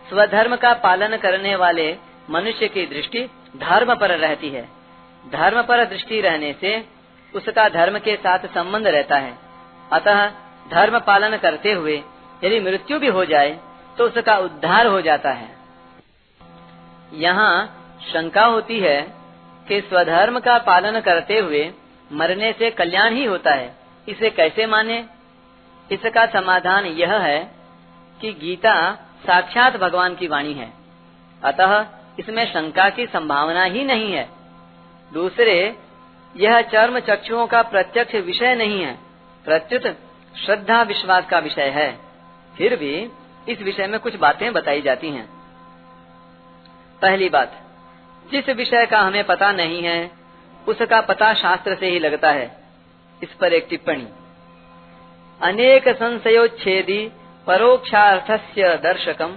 स्वधर्म 0.07 0.57
का 0.57 0.73
पालन 0.83 1.17
करने 1.17 1.55
वाले 1.57 1.97
मनुष्य 2.31 2.69
की 2.69 2.87
दृष्टि 2.87 3.25
धर्म 3.57 3.95
पर 3.95 4.11
रहती 4.11 4.49
है। 4.49 4.63
धर्म 5.25 5.63
पर 5.63 5.85
दृष्टि 5.85 6.21
रहने 6.21 6.53
से 6.61 6.79
उसका 7.35 7.69
धर्म 7.69 7.99
के 7.99 8.17
साथ 8.17 8.47
संबंध 8.55 8.87
रहता 8.87 9.17
है। 9.17 9.37
अतः 9.93 10.27
धर्म 10.71 10.99
पालन 10.99 11.37
करते 11.37 11.73
हुए 11.73 11.97
यदि 12.43 12.61
मृत्यु 12.61 12.99
भी 12.99 13.09
हो 13.09 13.25
जाए 13.25 13.59
तो 13.99 14.05
उसका 14.05 14.37
उद्धार 14.39 14.87
हो 14.87 15.01
जाता 15.01 15.31
है। 15.33 15.49
यहाँ 17.15 17.55
शंका 18.05 18.45
होती 18.45 18.79
है 18.81 19.01
कि 19.67 19.81
स्वधर्म 19.81 20.39
का 20.41 20.59
पालन 20.67 21.01
करते 21.01 21.39
हुए 21.39 21.71
मरने 22.11 22.53
से 22.53 22.71
कल्याण 22.73 23.15
ही 23.15 23.25
होता 23.25 23.55
है। 23.55 23.77
इसे 24.09 24.31
कैसे 24.31 24.67
माने? 24.67 25.05
इसका 25.93 26.27
समाधान 26.27 26.87
यह 26.87 27.15
है 27.15 27.53
कि 28.21 28.33
गीता 28.33 28.95
साक्षात 29.27 29.77
भगवान 29.77 30.15
की 30.15 30.27
वाणी 30.27 30.53
है। 30.53 30.73
अतः 31.45 31.87
इसमें 32.19 32.53
शंका 32.53 32.91
की 32.91 33.07
संभावना 33.07 33.65
ही 33.65 33.85
नहीं 33.85 34.13
है। 34.13 34.29
दूसरे, 35.13 35.79
यह 36.37 36.63
चर्म 36.63 37.01
चक्षुओं 37.01 37.47
का 37.47 37.63
प्रत्यक्ष 37.63 38.15
विषय 38.15 38.55
नहीं 38.55 38.83
है। 38.83 38.99
प्रत्युत 39.45 39.83
श्रद्धा 40.45 40.83
विश्वास 40.83 41.27
का 41.31 41.39
विषय 41.39 41.69
है। 41.69 41.99
फिर 42.57 42.77
भी 42.77 43.11
इस 43.49 43.63
विषय 43.63 43.87
में 43.87 44.01
कुछ 44.01 44.17
बातें 44.17 44.53
बताई 44.53 44.83
जाती 44.83 45.11
हैं। 45.11 45.29
पहली 47.03 47.29
बात, 47.29 47.63
जिस 48.31 48.49
विषय 48.49 48.87
का 48.87 49.01
हमें 49.01 49.25
पता 49.25 49.53
नहीं 49.53 49.83
है, 49.83 50.11
उसका 50.69 51.01
पता 51.01 51.35
शास्त्र 51.35 51.75
से 51.75 51.87
ही 51.87 51.99
लगता 51.99 52.31
है। 52.31 52.58
इस 53.23 53.33
पर 53.33 53.53
एक 53.53 53.67
टिप्पणी। 53.71 54.09
अनेक 55.43 55.89
संशयोच्छेदी 55.89 57.13
परोक्षार्थस्य 57.47 58.77
दर्शकम, 58.77 59.33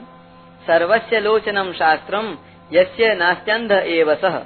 सर्वस्य 0.67 1.19
लोचनम 1.19 1.73
शास्त्रम, 1.73 2.38
यस्य 2.73 3.15
नास्त्यंध 3.15 3.71
एव 3.71 4.15
सह 4.15 4.39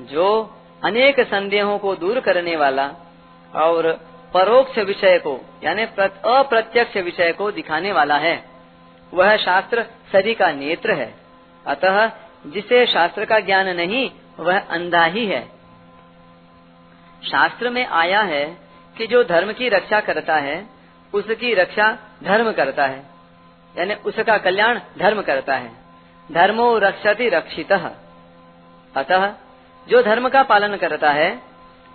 जो 0.00 0.54
अनेक 0.84 1.20
संदेहों 1.20 1.78
को 1.78 1.94
दूर 1.94 2.20
करने 2.20 2.56
वाला 2.56 2.86
और 3.54 3.92
परोक्ष 4.34 4.78
विषय 4.78 5.18
को, 5.18 5.40
यानी 5.64 5.82
अप्रत्यक्ष 5.82 6.96
विषय 6.96 7.32
को 7.32 7.50
दिखाने 7.50 7.92
वाला 7.92 8.16
है। 8.16 8.44
वह 9.14 9.36
शास्त्र 9.36 9.82
सभी 9.82 10.34
का 10.34 10.52
नेत्र 10.52 10.92
है। 10.92 11.14
अतः 11.66 12.10
जिसे 12.46 12.86
शास्त्र 12.86 13.24
का 13.24 13.38
ज्ञान 13.38 13.68
नहीं, 13.68 14.10
वह 14.40 14.58
अंधा 14.58 15.04
ही 15.04 15.26
है। 15.26 15.61
शास्त्र 17.30 17.70
में 17.70 17.86
आया 17.86 18.20
है 18.20 18.58
कि 18.98 19.06
जो 19.06 19.24
धर्म 19.24 19.52
की 19.52 19.68
रक्षा 19.68 20.00
करता 20.00 20.36
है, 20.36 20.66
उसकी 21.14 21.54
रक्षा 21.54 21.98
धर्म 22.24 22.52
करता 22.52 22.86
है। 22.86 23.06
यानी 23.78 23.94
उसका 23.94 24.38
कल्याण 24.38 24.80
धर्म 24.98 25.22
करता 25.22 25.54
है। 25.54 25.72
धर्मो 26.32 26.78
रक्षति 26.78 27.28
रक्षित। 27.28 27.72
अतः 28.96 29.32
जो 29.88 30.02
धर्म 30.02 30.28
का 30.28 30.42
पालन 30.42 30.76
करता 30.76 31.10
है, 31.10 31.42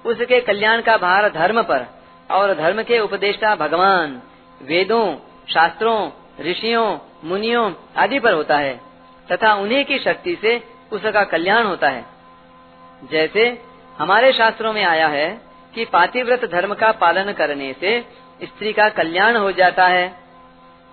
उसके 0.06 0.42
कल्याण 0.42 0.82
का 0.82 0.98
भार 0.98 1.30
धर्म 1.30 1.64
पर 1.64 1.86
और 2.32 2.54
धर्म 2.54 2.84
के 2.84 3.00
उपदेष्टा 3.00 3.56
भगवान, 3.56 4.22
वेदों, 4.62 5.16
शास्त्रों, 5.54 6.12
ऋषियों, 6.42 7.00
मुनियों 7.24 7.74
आदि 7.98 8.20
पर 8.20 8.34
होता 8.34 8.58
है, 8.58 8.82
तथा 9.32 9.54
उन्हीं 9.54 9.86
की 9.86 10.00
शक्ति 10.00 10.38
से 10.42 10.64
उसका 10.92 11.24
कल्याण 11.24 11.64
होता 11.64 11.90
है। 11.90 12.06
जैसे 13.12 13.67
हमारे 14.00 14.34
शास्त्रों 14.34 14.74
में 14.74 14.84
आया 14.84 15.08
है 15.08 15.42
कि 15.76 15.86
पातिव्रत 15.86 16.46
धर्म 16.52 16.74
का 16.74 16.92
पालन 16.92 17.32
करने 17.32 17.74
से 17.74 18.00
स्त्री 18.44 18.74
का 18.74 18.90
कल्याण 18.90 19.36
हो 19.36 19.52
जाता 19.52 19.88
है। 19.88 20.08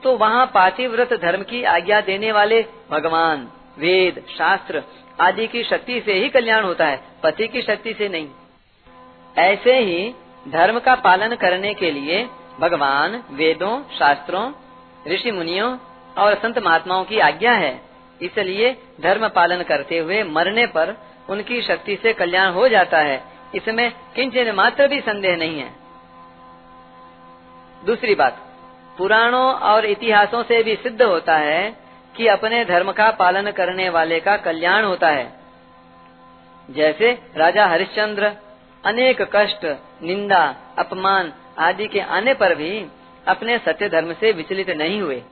तो 0.02 0.16
वहाँ 0.16 0.46
पातिव्रत 0.46 1.12
धर्म 1.12 1.42
की 1.42 1.62
आज्ञा 1.64 2.00
देने 2.00 2.32
वाले 2.32 2.64
भगवान, 2.90 3.49
वेद, 3.78 4.23
शास्त्र 4.38 4.82
आदि 5.20 5.46
की 5.46 5.62
शक्ति 5.64 6.00
से 6.00 6.14
ही 6.14 6.28
कल्याण 6.28 6.64
होता 6.64 6.87
है, 6.87 7.00
पति 7.23 7.49
की 7.49 7.62
शक्ति 7.62 7.94
से 7.94 8.08
नहीं। 8.08 8.28
ऐसे 9.38 9.78
ही 9.78 10.14
धर्म 10.49 10.78
का 10.78 10.94
पालन 10.94 11.34
करने 11.34 11.75
के 11.75 11.90
लिए 11.90 12.28
भगवान, 12.61 13.25
वेदों, 13.30 13.82
शास्त्रों 13.99 14.52
ऋषि 15.08 15.30
मुनियों 15.30 15.78
और 16.18 16.34
संत 16.34 16.58
महात्माओं 16.58 17.04
की 17.04 17.18
आज्ञा 17.18 17.52
है। 17.52 17.80
इसलिए 18.23 18.76
धर्म 19.00 19.28
पालन 19.28 19.62
करते 19.62 19.99
हुए 19.99 20.23
मरने 20.23 20.66
पर 20.66 20.96
उनकी 21.30 21.62
शक्ति 21.62 21.96
से 21.96 22.12
कल्याण 22.12 22.50
हो 22.50 22.68
जाता 22.68 22.98
है। 22.98 23.22
इसमें 23.54 23.92
किंचन 24.14 24.50
मात्र 24.50 24.88
भी 24.88 25.00
संदेह 25.00 25.36
नहीं 25.36 25.60
है। 25.60 25.72
दूसरी 27.84 28.14
बात, 28.14 28.38
पुराणों 28.98 29.54
और 29.54 29.84
इतिहासों 29.84 30.42
से 30.42 30.62
भी 30.62 30.74
सिद्ध 30.76 31.02
होता 31.02 31.36
है 31.36 31.76
कि 32.16 32.26
अपने 32.26 32.64
धर्म 32.64 32.92
का 32.92 33.10
पालन 33.10 33.50
करने 33.50 33.88
वाले 33.88 34.20
का 34.20 34.36
कल्याण 34.36 34.84
होता 34.84 35.08
है। 35.08 35.32
जैसे 36.70 37.18
राजा 37.36 37.66
हरिश्चंद्र, 37.66 38.32
अनेक 38.84 39.22
कष्ट, 39.22 39.64
निंदा, 40.02 40.54
अपमान 40.78 41.32
आदि 41.58 41.86
के 41.86 42.00
आने 42.00 42.34
पर 42.34 42.54
भी 42.54 42.86
अपने 43.28 43.58
सत्य 43.58 43.88
धर्म 43.88 44.12
से 44.12 44.32
विचलित 44.32 44.70
नहीं 44.70 45.00
हुए। 45.02 45.22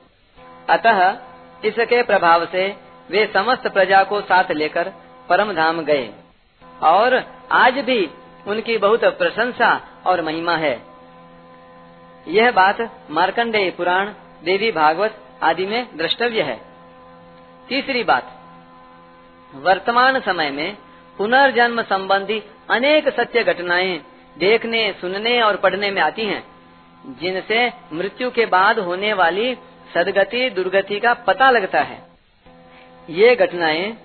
अतः 0.69 1.17
इसके 1.65 2.03
प्रभाव 2.03 2.45
से 2.45 2.67
वे 3.11 3.25
समस्त 3.33 3.67
प्रजा 3.67 4.03
को 4.03 4.21
साथ 4.21 4.51
लेकर 4.51 4.91
परम 5.29 5.53
धाम 5.53 5.81
गए। 5.81 6.13
और 6.83 7.23
आज 7.51 7.73
भी 7.73 8.09
उनकी 8.47 8.77
बहुत 8.77 9.05
प्रशंसा 9.05 9.81
और 10.05 10.21
महिमा 10.21 10.55
है। 10.57 10.81
यह 12.27 12.51
बात 12.51 13.07
मार्कंडेय 13.11 13.71
पुराण, 13.71 14.05
देवी 14.43 14.71
भागवत 14.71 15.17
आदि 15.43 15.65
में 15.65 15.97
द्रष्टव्य 15.97 16.41
है। 16.41 16.61
तीसरी 17.69 18.03
बात, 18.03 18.31
वर्तमान 19.55 20.19
समय 20.19 20.49
में 20.49 20.77
पुनर्जन्म 21.17 21.81
संबंधी 21.81 22.43
अनेक 22.69 23.09
सत्य 23.09 23.43
घटनाएँ 23.43 23.99
देखने, 24.37 24.93
सुनने 24.93 25.41
और 25.41 25.57
पढ़ने 25.57 25.91
में 25.91 26.01
आती 26.01 26.25
हैं, 26.25 26.43
जिनसे 27.21 27.71
मृत्यु 27.93 28.31
के 28.31 28.45
बाद 28.45 28.79
होने 28.79 29.13
वाली 29.13 29.57
सदगति, 29.93 30.49
दुर्गति 30.49 30.99
का 30.99 31.13
पता 31.13 31.49
लगता 31.49 31.81
है। 31.81 32.03
ये 33.09 33.35
घटनाएँ 33.35 33.97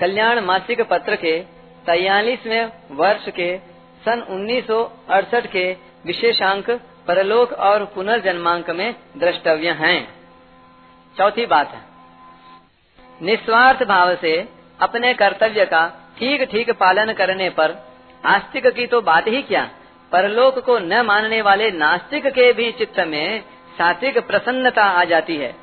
कल्याण 0.00 0.40
मासिक 0.40 0.80
पत्र 0.80 1.16
के 1.16 1.38
तैयलीसवें 1.86 2.70
वर्ष 2.90 3.28
के 3.28 3.56
सन 4.04 4.20
उन्नीस 4.30 4.66
सौ 4.66 4.82
अड़सठ 5.08 5.46
के 5.46 5.64
विशेषांक 6.06 6.70
परलोक 7.08 7.52
और 7.60 7.84
पुनर्जन्मांक 7.84 8.70
में 8.70 8.94
द्रष्टव्य 9.16 9.70
हैं। 9.70 9.98
चौथी 11.16 11.46
बात 11.46 11.70
है। 11.70 11.82
निस्वार्थ 13.20 13.82
भाव 13.84 14.14
से 14.16 14.36
अपने 14.80 15.12
कर्तव्य 15.14 15.64
का 15.64 15.86
ठीक 16.18 16.42
ठीक 16.42 16.70
पालन 16.70 17.12
करने 17.12 17.48
पर 17.50 17.76
आस्तिक 18.24 18.66
की 18.66 18.86
तो 18.86 19.00
बात 19.02 19.28
ही 19.28 19.42
क्या? 19.42 19.64
परलोक 20.12 20.58
को 20.58 20.78
न 20.78 21.00
मानने 21.02 21.40
वाले 21.42 21.70
नास्तिक 21.70 22.26
के 22.26 22.52
भी 22.52 22.70
चित्त 22.72 23.00
में 23.06 23.40
सात्विक 23.78 24.18
प्रसन्नता 24.26 24.84
आ 24.84 25.04
जाती 25.04 25.36
है। 25.36 25.54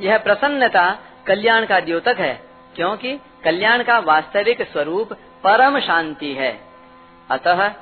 यह 0.00 0.18
प्रसन्नता 0.18 0.88
कल्याण 1.26 1.66
का 1.66 1.80
द्योतक 1.80 2.16
है, 2.18 2.34
क्योंकि 2.76 3.18
कल्याण 3.44 3.82
का 3.82 3.98
वास्तविक 3.98 4.62
स्वरूप 4.62 5.12
परम 5.44 5.80
शांति 5.80 6.32
है। 6.34 6.60
अतः 7.30 7.72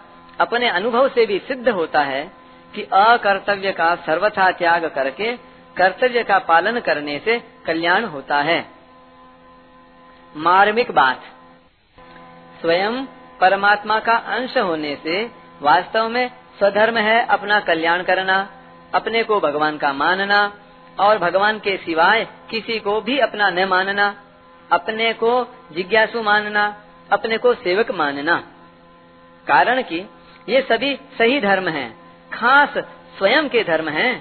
अपने 0.41 0.69
अनुभव 0.69 1.09
से 1.09 1.27
भी 1.27 1.39
सिद्ध 1.39 1.69
होता 1.69 2.03
है 2.03 2.31
कि 2.75 2.83
अकर्तव्य 2.83 3.73
का 3.73 3.95
सर्वथा 3.95 4.51
त्याग 4.51 4.87
करके 4.87 5.37
कर्तव्य 5.77 6.23
का 6.23 6.39
पालन 6.39 6.81
करने 6.81 7.19
से 7.19 7.43
कल्याण 7.67 8.05
होता 8.05 8.39
है। 8.41 8.67
मार्मिक 10.37 10.91
बात। 10.91 11.23
स्वयं 12.61 13.05
परमात्मा 13.41 14.01
का 14.01 14.13
अंश 14.13 14.59
होने 14.59 14.97
से 14.97 15.31
वास्तव 15.63 16.09
में 16.09 16.31
स्वधर्म 16.59 16.97
है 16.97 17.27
अपना 17.27 17.61
कल्याण 17.61 18.03
करना, 18.03 18.51
अपने 18.95 19.23
को 19.23 19.41
भगवान 19.41 19.77
का 19.77 19.93
मानना 19.93 20.53
और 21.01 21.19
भगवान 21.19 21.59
के 21.59 21.77
सिवाय 21.77 22.25
किसी 22.51 22.79
को 22.79 23.01
भी 23.01 23.19
अपना 23.19 23.51
न 23.51 23.65
मानना। 23.65 24.15
अपने 24.73 25.13
को 25.13 25.33
जिज्ञासु 25.73 26.23
मानना 26.23 26.65
अपने 27.13 27.39
को 27.39 27.55
सेवक 27.55 27.91
मानना 27.91 28.37
कारण 29.47 29.83
कि 29.83 29.99
ये 30.49 30.61
सभी 30.63 30.95
सही 31.19 31.41
धर्म 31.41 31.69
हैं, 31.69 31.89
खास 32.31 32.75
स्वयं 33.19 33.49
के 33.49 33.63
धर्म 33.65 33.89
हैं, 33.89 34.13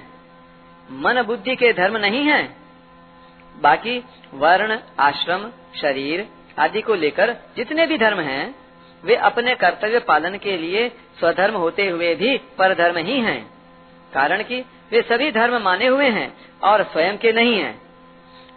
मन 0.90 1.22
बुद्धि 1.22 1.56
के 1.56 1.72
धर्म 1.72 1.96
नहीं 1.96 2.24
हैं। 2.24 2.44
बाकी 3.60 3.98
वर्ण 4.34 4.78
आश्रम 5.00 5.50
शरीर 5.80 6.26
आदि 6.58 6.80
को 6.80 6.94
लेकर 6.94 7.36
जितने 7.56 7.86
भी 7.86 7.98
धर्म 7.98 8.20
हैं, 8.20 8.54
वे 9.04 9.16
अपने 9.16 9.54
कर्तव्य 9.54 9.98
पालन 9.98 10.36
के 10.38 10.56
लिए 10.56 10.88
स्वधर्म 11.18 11.54
होते 11.54 11.88
हुए 11.88 12.14
भी 12.14 12.36
पर 12.58 12.74
धर्म 12.74 12.96
ही 12.96 13.20
हैं। 13.20 13.50
कारण 14.12 14.42
कि 14.42 14.60
वे 14.92 15.02
सभी 15.02 15.30
धर्म 15.32 15.56
माने 15.62 15.86
हुए 15.86 16.08
हैं 16.08 16.32
और 16.64 16.82
स्वयं 16.82 17.18
के 17.18 17.32
नहीं 17.32 17.58
हैं। 17.58 17.80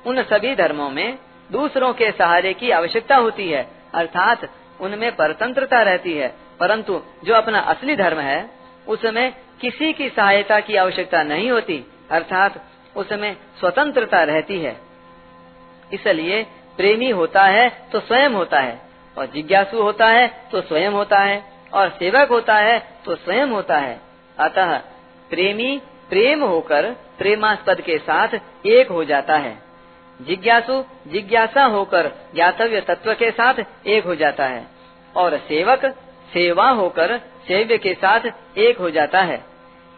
उन 0.06 0.24
सभी 0.24 0.56
धर्मों 0.56 0.90
में 0.90 1.18
दूसरों 1.54 1.94
के 1.94 2.12
सहारे 2.12 2.54
की 2.54 2.72
आवश्यकता 2.72 3.16
होती 3.16 3.50
है, 3.50 3.68
अर्थात 3.94 4.50
उनमें 4.82 5.16
परतंत्रता 5.16 5.82
रहती 5.82 6.14
है। 6.14 6.34
परंतु 6.60 7.02
जो 7.24 7.34
अपना 7.34 7.60
असली 7.60 7.96
धर्म 7.96 8.20
है, 8.20 8.50
उसमें 8.88 9.34
किसी 9.62 9.94
की 9.94 10.10
सहायता 10.10 10.60
की 10.60 10.76
आवश्यकता 10.76 11.24
नहीं 11.24 11.52
होती, 11.52 11.84
अर्थात 12.12 12.66
उसमें 12.96 13.36
स्वतंत्रता 13.60 14.24
रहती 14.24 14.60
है। 14.60 14.76
इसलिए 15.94 16.44
प्रेमी 16.78 17.10
होता 17.10 17.44
है 17.44 17.70
तो 17.92 18.00
स्वयं 18.00 18.30
होता 18.30 18.60
है, 18.60 18.80
और 19.18 19.26
जिज्ञासु 19.26 19.82
होता 19.82 20.08
है 20.08 20.28
तो 20.52 20.62
स्वयं 20.62 20.92
होता 20.92 21.20
है, 21.20 21.44
और 21.74 21.90
सेवक 21.90 22.30
होता 22.30 22.56
है 22.56 22.80
तो 23.06 23.16
स्वयं 23.16 23.48
होता 23.48 23.78
है। 23.78 24.00
अतः 24.40 24.78
प्रेमी 25.30 25.82
प्रेम 26.10 26.44
होकर 26.44 26.92
प्रेमास्पद 27.18 27.82
के 27.82 27.98
साथ 27.98 28.28
एक 28.66 28.90
हो 28.90 29.04
जाता 29.04 29.38
है। 29.38 29.62
जिज्ञासु, 30.24 30.84
जिज्ञासा 31.08 31.63
होकर 31.63 32.12
ज्ञातव्य 32.36 32.82
तत्व 32.82 33.13
के 33.13 33.32
साथ 33.32 33.53
एक 33.88 34.06
हो 34.06 34.15
जाता 34.15 34.46
है 34.46 34.68
और 35.15 35.38
सेवक 35.38 35.86
सेवा 36.34 36.70
होकर 36.70 37.18
सेव्य 37.18 37.77
के 37.77 37.94
साथ 37.94 38.20
एक 38.58 38.77
हो 38.77 38.89
जाता 38.89 39.22
है। 39.22 39.46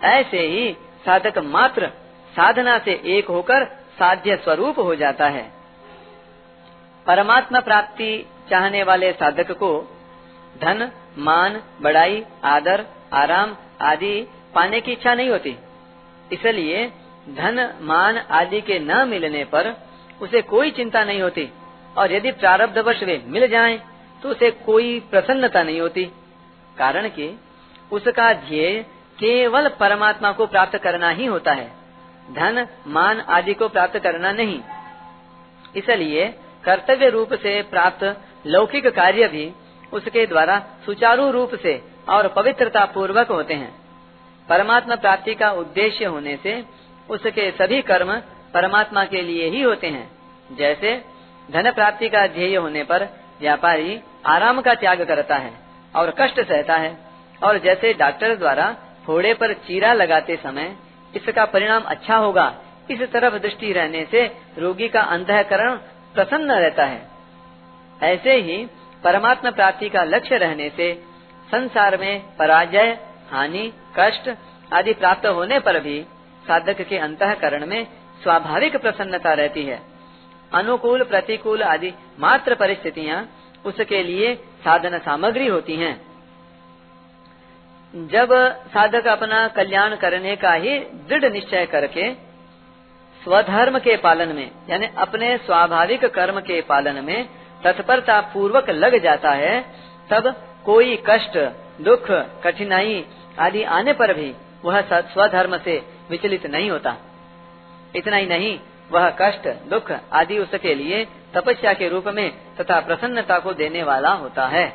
ऐसे 0.03 0.39
ही 0.39 0.77
साधक 1.05 1.37
मात्र 1.37 1.87
साधना 2.35 2.77
से 2.79 3.01
एक 3.05 3.27
होकर 3.27 3.65
साध्य 3.99 4.35
स्वरूप 4.35 4.79
हो 4.79 4.95
जाता 4.95 5.27
है। 5.27 5.51
परमात्मा 7.07 7.59
प्राप्ति 7.59 8.25
चाहने 8.49 8.83
वाले 8.83 9.11
साधक 9.11 9.51
को 9.51 9.99
धन, 10.61 10.91
मान, 11.17 11.61
बड़ाई, 11.81 12.25
आदर, 12.43 12.85
आराम 13.13 13.57
आदि 13.81 14.27
पाने 14.55 14.81
की 14.81 14.91
इच्छा 14.91 15.13
नहीं 15.13 15.29
होती। 15.29 15.57
इसलिए 16.31 16.87
धन, 17.29 17.73
मान 17.81 18.17
आदि 18.17 18.61
के 18.61 18.79
न 18.79 19.07
मिलने 19.07 19.45
पर 19.45 19.84
उसे 20.21 20.41
कोई 20.41 20.71
चिंता 20.71 21.03
नहीं 21.03 21.21
होती। 21.21 21.49
और 21.97 22.13
यदि 22.13 22.31
प्रारब्धवश 22.31 23.03
वे 23.03 23.23
मिल 23.27 23.47
जाएँ, 23.47 23.81
तो 24.23 24.29
उसे 24.29 24.51
कोई 24.51 24.99
प्रसन्नता 24.99 25.63
नहीं 25.63 25.81
होती। 25.81 26.05
कारण 26.77 27.09
कि 27.09 27.39
उसका 27.91 28.33
ध्येय 28.33 28.85
केवल 29.19 29.69
परमात्मा 29.69 30.31
को 30.31 30.45
प्राप्त 30.45 30.77
करना 30.77 31.09
ही 31.09 31.25
होता 31.25 31.51
है। 31.51 31.71
धन 32.31 32.67
मान 32.87 33.21
आदि 33.21 33.53
को 33.53 33.69
प्राप्त 33.69 33.99
करना 33.99 34.31
नहीं। 34.31 34.61
इसलिए 35.75 36.39
कर्तव्य 36.63 37.09
रूप 37.09 37.33
से 37.33 37.61
प्राप्त 37.61 38.21
लौकिक 38.45 38.87
कार्य 38.87 39.27
भी 39.27 39.51
उसके 39.93 40.25
द्वारा 40.25 40.59
सुचारू 40.85 41.31
रूप 41.31 41.55
से 41.55 41.81
और 42.09 42.27
पवित्रता 42.27 42.85
पूर्वक 42.85 43.27
होते 43.27 43.53
हैं। 43.53 43.75
परमात्मा 44.49 44.95
प्राप्ति 44.95 45.35
का 45.35 45.51
उद्देश्य 45.51 46.05
होने 46.05 46.39
से 46.43 46.65
उसके 47.09 47.51
सभी 47.51 47.81
कर्म 47.81 48.21
परमात्मा 48.55 49.03
के 49.05 49.21
लिए 49.21 49.49
ही 49.49 49.61
होते 49.61 49.87
हैं। 49.87 50.07
जैसे 50.57 50.95
धन 51.49 51.71
प्राप्ति 51.71 52.09
का 52.09 52.25
ध्येय 52.27 52.55
होने 52.55 52.83
पर 52.83 53.03
व्यापारी 53.39 53.99
आराम 54.25 54.61
का 54.61 54.73
त्याग 54.75 55.01
करता 55.03 55.35
है 55.37 55.51
और 55.95 56.13
कष्ट 56.19 56.39
सहता 56.41 56.75
है 56.75 56.97
और 57.43 57.57
जैसे 57.57 57.93
डॉक्टर 57.93 58.35
द्वारा 58.35 58.75
फोड़े 59.05 59.33
पर 59.33 59.53
चीरा 59.67 59.93
लगाते 59.93 60.35
समय 60.35 60.75
इसका 61.13 61.45
परिणाम 61.45 61.83
अच्छा 61.83 62.15
होगा, 62.15 62.53
इस 62.91 63.01
तरफ़ 63.11 63.35
दृष्टि 63.35 63.71
रहने 63.73 64.05
से 64.11 64.25
रोगी 64.57 64.87
का 64.87 65.01
अंतकरण 65.01 65.75
प्रसन्न 66.15 66.51
रहता 66.53 66.85
है। 66.85 67.01
ऐसे 68.03 68.33
ही 68.37 68.57
परमात्मा 69.03 69.51
प्राप्ति 69.51 69.89
का 69.89 70.03
लक्ष्य 70.05 70.37
रहने 70.37 70.69
से 70.69 70.93
संसार 71.51 71.97
में 71.97 72.35
पराजय, 72.37 72.97
हानि, 73.31 73.71
कष्ट 73.97 74.29
आदि 74.73 74.93
प्राप्त 74.93 75.25
होने 75.27 75.59
पर 75.59 75.79
भी 75.79 76.01
साधक 76.45 76.81
के 76.81 76.97
अंतकरण 76.99 77.65
में 77.65 77.85
स्वाभाविक 78.25 78.75
प्रसन्नता 78.77 79.33
रहती 79.33 79.63
है। 79.63 79.79
अनुकूल, 80.53 81.03
प्रतिकूल 81.03 81.63
आदि 81.63 81.93
मात्र 82.19 82.55
परिस्थितियाँ 82.55 83.17
उसके 83.65 84.03
लिए 84.03 84.33
साधन 84.35 84.97
सामग्री 84.97 85.47
होती 85.47 85.75
हैं। 85.75 85.95
जब 87.93 88.29
साधक 88.67 89.07
अपना 89.07 89.47
कल्याण 89.47 89.95
करने 89.95 90.35
का 90.35 90.53
ही 90.53 90.79
दृढ़ 90.79 91.31
निश्चय 91.31 91.65
करके 91.65 92.11
स्वधर्म 93.21 93.79
के 93.79 93.97
पालन 93.97 94.35
में, 94.35 94.51
यानी 94.69 94.89
अपने 94.97 95.37
स्वाभाविक 95.37 96.05
कर्म 96.05 96.39
के 96.39 96.61
पालन 96.61 97.03
में 97.03 97.29
तत्परता 97.63 98.21
पूर्वक 98.33 98.69
लग 98.69 99.03
जाता 99.03 99.31
है, 99.31 99.65
तब 100.11 100.35
कोई 100.65 101.03
कष्ट, 101.09 101.37
दुख, 101.81 102.11
कठिनाई 102.43 103.05
आदि 103.39 103.63
आने 103.63 103.93
पर 103.93 104.13
भी 104.13 104.33
वह 104.65 104.81
स्वधर्म 104.91 105.57
से 105.57 105.81
विचलित 106.09 106.45
नहीं 106.45 106.71
होता। 106.71 106.95
इतना 107.95 108.17
ही 108.17 108.25
नहीं, 108.25 108.57
वह 108.91 109.09
कष्ट, 109.21 109.47
दुख 109.69 109.91
आदि 110.13 110.37
उसके 110.37 110.73
लिए 110.75 111.05
तपस्या 111.33 111.73
के 111.73 111.87
रूप 111.89 112.07
में 112.07 112.29
तथा 112.55 112.79
प्रसन्नता 112.79 113.39
को 113.39 113.53
देने 113.53 113.83
वाला 113.83 114.11
होता 114.13 114.45
है। 114.47 114.67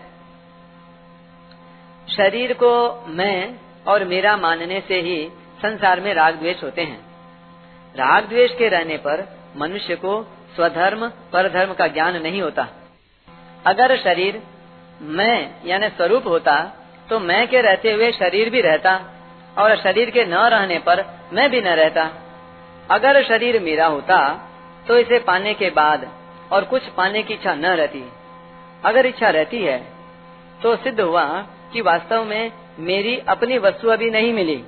शरीर 2.08 2.52
को 2.52 2.72
मैं 3.08 3.54
और 3.86 4.04
मेरा 4.04 4.36
मानने 4.36 4.82
से 4.88 5.00
ही 5.00 5.28
संसार 5.62 6.00
में 6.00 6.12
राग 6.14 6.34
द्वेष 6.34 6.62
होते 6.62 6.82
हैं। 6.82 6.98
राग 7.94 8.28
द्वेष 8.28 8.50
के 8.50 8.68
रहने 8.68 8.96
पर 8.96 9.26
मनुष्य 9.56 9.96
को 9.96 10.22
स्वधर्म 10.54 11.08
पर 11.32 11.48
धर्म 11.48 11.72
का 11.72 11.86
ज्ञान 11.86 12.16
नहीं 12.22 12.42
होता। 12.42 12.66
अगर 13.66 13.96
शरीर 13.96 14.42
मैं 15.00 15.66
यानी 15.66 15.88
स्वरूप 15.88 16.26
होता 16.26 16.60
तो 17.10 17.18
मैं 17.20 17.46
के 17.48 17.60
रहते 17.60 17.92
हुए 17.92 18.10
शरीर 18.12 18.50
भी 18.50 18.60
रहता 18.60 18.94
और 19.58 19.76
शरीर 19.76 20.10
के 20.10 20.24
न 20.24 20.34
रहने 20.48 20.78
पर 20.78 21.04
मैं 21.32 21.50
भी 21.50 21.60
न 21.60 21.68
रहता। 21.74 22.08
अगर 22.90 23.22
शरीर 23.24 23.60
मेरा 23.62 23.86
होता 23.86 24.18
तो 24.86 24.98
इसे 24.98 25.18
पाने 25.20 25.54
के 25.54 25.70
बाद 25.70 26.06
और 26.52 26.64
कुछ 26.64 26.86
पाने 26.96 27.22
की 27.22 27.34
इच्छा 27.34 27.54
न 27.54 27.66
रहती। 27.74 28.02
अगर 28.84 29.06
इच्छा 29.06 29.30
रहती 29.30 29.62
है 29.62 29.78
तो 30.62 30.74
सिद्ध 30.76 31.00
हुआ 31.00 31.24
कि 31.72 31.80
वास्तव 31.80 32.24
में 32.24 32.52
मेरी 32.80 33.16
अपनी 33.28 33.58
वस्तु 33.58 33.88
अभी 33.88 34.10
नहीं 34.10 34.32
मिली, 34.32 34.62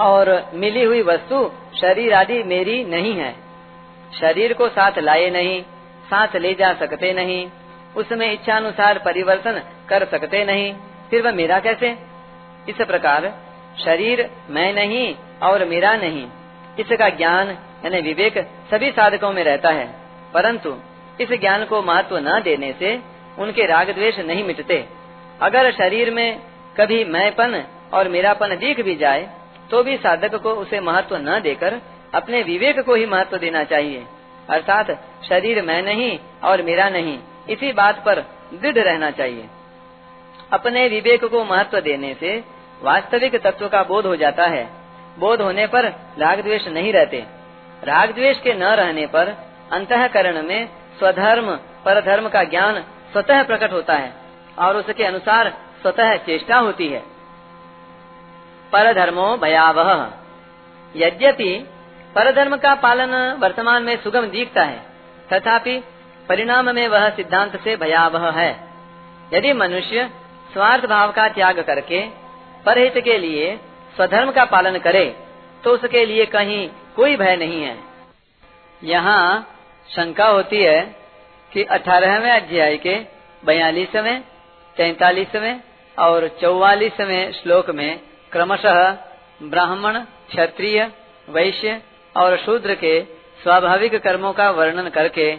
और 0.00 0.50
मिली 0.54 0.82
हुई 0.84 1.02
वस्तु 1.02 1.44
शरीर 1.76 2.12
आदि 2.14 2.42
मेरी 2.44 2.82
नहीं 2.84 3.14
है। 3.14 3.32
शरीर 4.12 4.52
को 4.52 4.68
साथ 4.68 4.98
लाए 4.98 5.28
नहीं, 5.30 5.62
साथ 6.04 6.36
ले 6.36 6.52
जा 6.54 6.72
सकते 6.74 7.12
नहीं, 7.12 7.46
उसमें 7.96 8.32
इच्छा 8.32 8.56
अनुसार 8.56 8.98
परिवर्तन 8.98 9.62
कर 9.88 10.04
सकते 10.06 10.44
नहीं, 10.44 10.72
फिर 11.10 11.22
वह 11.22 11.32
मेरा 11.32 11.58
कैसे? 11.60 11.90
इस 12.68 12.76
प्रकार 12.82 13.32
शरीर 13.78 14.28
मैं 14.50 14.72
नहीं 14.74 15.14
और 15.42 15.64
मेरा 15.64 15.94
नहीं। 15.96 16.26
इसका 16.78 17.08
ज्ञान, 17.08 17.48
यानी 17.84 18.00
विवेक, 18.00 18.38
सभी 18.70 18.90
साधकों 18.90 19.32
में 19.32 19.44
रहता 19.44 19.70
है। 19.70 19.94
परंतु, 20.34 20.76
इस 21.20 21.28
ज्ञान 21.32 21.64
को 21.64 21.82
महत्व 21.82 22.18
न 22.18 22.40
देने 22.42 22.74
से 22.78 23.00
उनके 23.38 23.66
राग 23.66 23.90
द्वेष 23.90 24.18
नहीं 24.18 24.44
मिटते। 24.44 24.86
अगर 25.42 25.72
शरीर 25.72 26.10
में 26.10 26.40
कभी 26.76 27.04
मैंपन 27.04 27.64
और 27.94 28.08
मेरापन 28.08 28.56
दिख 28.56 28.80
भी 28.80 28.96
जाए 28.96 29.30
तो 29.70 29.82
भी 29.82 29.96
साधक 29.96 30.34
को 30.34 30.50
उसे 30.50 30.80
महत्व 30.80 31.16
न 31.16 31.40
देकर 31.40 31.80
अपने 32.14 32.42
विवेक 32.42 32.80
को 32.80 32.94
ही 32.94 33.06
महत्व 33.06 33.36
देना 33.36 33.64
चाहिए। 33.64 34.04
अर्थात, 34.50 34.90
शरीर 35.28 35.62
मैं 35.62 35.82
नहीं 35.82 36.18
और 36.44 36.62
मेरा 36.62 36.88
नहीं, 36.88 37.18
इसी 37.50 37.72
बात 37.72 38.04
पर 38.04 38.20
दृढ़ 38.54 38.78
रहना 38.78 39.10
चाहिए। 39.10 39.44
अपने 40.52 40.88
विवेक 40.88 41.24
को 41.24 41.44
महत्व 41.44 41.80
देने 41.80 42.14
से 42.20 42.44
वास्तविक 42.82 43.36
तत्व 43.36 43.68
का 43.68 43.82
बोध 43.82 44.06
हो 44.06 44.16
जाता 44.16 44.46
है। 44.46 44.79
बोध 45.20 45.40
होने 45.40 45.66
पर 45.66 45.84
राग 46.18 46.40
द्वेष 46.40 46.66
नहीं 46.68 46.92
रहते। 46.92 47.24
राग 47.84 48.12
द्वेष 48.14 48.40
के 48.40 48.54
न 48.54 48.62
रहने 48.62 49.06
पर 49.06 49.28
अंतकरण 49.72 50.42
में 50.42 50.68
स्वधर्म 50.98 51.56
पर 51.84 52.00
धर्म 52.00 52.28
का 52.28 52.42
ज्ञान 52.44 52.80
स्वतः 53.12 53.42
प्रकट 53.42 53.72
होता 53.72 53.94
है 53.94 54.12
और 54.58 54.76
उसके 54.76 55.04
अनुसार 55.04 55.52
स्वतः 55.82 56.16
चेष्टा 56.16 56.58
होती 56.58 56.88
है। 56.88 57.02
पर 58.72 58.92
धर्मो 58.92 59.36
भयावह। 59.36 60.10
यद्यपि 60.96 61.68
परधर्म 62.14 62.56
का 62.56 62.74
पालन 62.74 63.14
वर्तमान 63.38 63.82
में 63.82 63.96
सुगम 63.96 64.26
दिखता 64.26 64.62
है, 64.62 64.82
तथापि 65.32 65.82
परिणाम 66.28 66.74
में 66.74 66.88
वह 66.88 67.08
सिद्धांत 67.10 67.60
से 67.60 67.76
भयावह 67.76 68.30
है। 68.30 68.50
यदि 69.32 69.52
मनुष्य 69.52 70.10
स्वार्थ 70.52 70.86
भाव 70.86 71.12
का 71.12 71.28
त्याग 71.28 71.60
करके 71.60 72.00
परहित 72.66 72.98
के 73.04 73.18
लिए 73.18 73.58
स्वधर्म 73.96 74.30
का 74.30 74.44
पालन 74.46 74.78
करे 74.78 75.04
तो 75.64 75.70
उसके 75.70 76.04
लिए 76.06 76.24
कहीं 76.26 76.68
कोई 76.96 77.16
भय 77.16 77.36
नहीं 77.36 77.62
है। 77.62 77.76
यहाँ 78.82 79.22
शंका 79.88 80.26
होती 80.26 80.62
है 80.62 80.80
कि 81.52 81.62
अठारहवें 81.66 82.30
अध्याय 82.30 82.76
के 82.76 82.94
बयालीसवें, 83.42 84.20
तैतालीसवें 84.76 85.60
और 85.96 86.26
चौवालीसवें 86.40 87.32
श्लोक 87.32 87.70
में 87.70 88.00
क्रमशः 88.32 88.90
ब्राह्मण, 89.42 89.98
क्षत्रिय, 90.28 90.82
वैश्य 91.28 91.80
और 92.14 92.36
शूद्र 92.36 92.74
के 92.74 93.00
स्वाभाविक 93.42 93.94
कर्मों 94.02 94.32
का 94.32 94.50
वर्णन 94.50 94.88
करके 94.88 95.32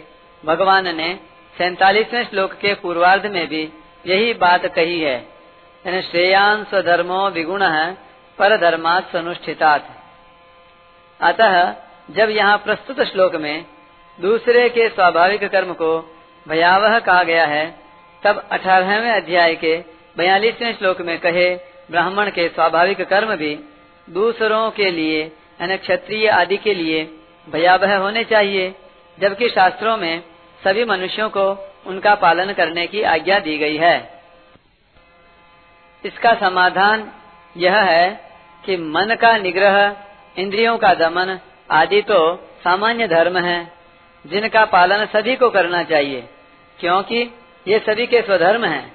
भगवान 0.44 0.94
ने 0.96 1.14
सैतालीसवें 1.54 2.24
श्लोक 2.24 2.52
के 2.52 2.74
पूर्वार्ध 2.74 3.26
में 3.26 3.46
भी 3.48 3.62
यही 4.06 4.32
बात 4.36 4.66
कही 4.66 5.00
है। 5.00 5.16
यानी 5.84 6.02
श्रेयान 6.02 6.64
स्वधर्मो 6.64 7.28
विगुण 7.30 7.62
पर 8.38 8.56
धर्मात 8.56 9.12
सनुष्ठितात। 9.12 9.88
अतः, 11.20 11.74
जब 12.10 12.30
यहाँ 12.30 12.58
प्रस्तुत 12.58 13.00
श्लोक 13.00 13.34
में 13.34 13.64
दूसरे 14.20 14.68
के 14.68 14.88
स्वाभाविक 14.88 15.44
कर्म 15.44 15.72
को 15.72 16.16
भयावह 16.48 16.98
कहा 16.98 17.22
गया 17.22 17.46
है, 17.46 17.80
तब 18.24 18.48
अठारहवें 18.52 19.10
अध्याय 19.10 19.54
के 19.54 19.84
बयालीसवें 20.16 20.78
श्लोक 20.78 21.00
में 21.00 21.18
कहे 21.18 21.54
ब्राह्मण 21.90 22.30
के 22.30 22.48
स्वाभाविक 22.48 23.00
कर्म 23.00 23.36
भी 23.36 23.58
दूसरों 24.10 24.70
के 24.70 24.90
लिए, 24.90 25.24
यानी 25.60 25.76
क्षत्रिय 25.76 26.28
आदि 26.28 26.56
के 26.56 26.74
लिए 26.74 27.18
भयावह 27.48 27.96
होने 27.96 28.24
चाहिए, 28.24 28.74
जबकि 29.20 29.48
शास्त्रों 29.48 29.96
में 29.96 30.22
सभी 30.64 30.84
मनुष्यों 30.84 31.30
को 31.30 31.74
उनका 31.86 32.14
पालन 32.14 32.52
करने 32.52 32.86
की 32.86 33.02
आज्ञा 33.02 33.38
दी 33.38 33.58
गई 33.58 33.76
है। 33.76 34.22
इसका 36.04 36.34
समाधान 36.34 37.12
यह 37.56 37.76
है 37.76 38.08
कि 38.64 38.76
मन 38.76 39.14
का 39.20 39.36
निग्रह, 39.38 39.96
इंद्रियों 40.36 40.76
का 40.78 40.92
दमन 40.96 41.38
आदि 41.70 42.00
तो 42.02 42.18
सामान्य 42.62 43.06
धर्म 43.08 43.38
है, 43.38 43.72
जिनका 44.24 44.64
पालन 44.66 45.04
सभी 45.06 45.36
को 45.36 45.48
करना 45.50 45.82
चाहिए, 45.84 46.20
क्योंकि 46.78 47.20
ये 47.66 47.78
सभी 47.78 48.06
के 48.06 48.20
स्वधर्म 48.22 48.64
हैं। 48.64 48.92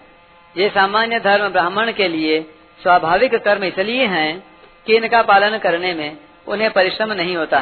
ये 0.55 0.69
सामान्य 0.69 1.19
धर्म 1.19 1.49
ब्राह्मण 1.49 1.91
के 1.91 2.07
लिए 2.07 2.41
स्वाभाविक 2.79 3.35
कर्म 3.35 3.63
इसलिए 3.63 4.05
हैं 4.05 4.43
कि 4.87 4.95
इनका 4.95 5.21
पालन 5.23 5.57
करने 5.57 5.93
में 5.93 6.17
उन्हें 6.47 6.71
परिश्रम 6.71 7.11
नहीं 7.13 7.35
होता, 7.37 7.59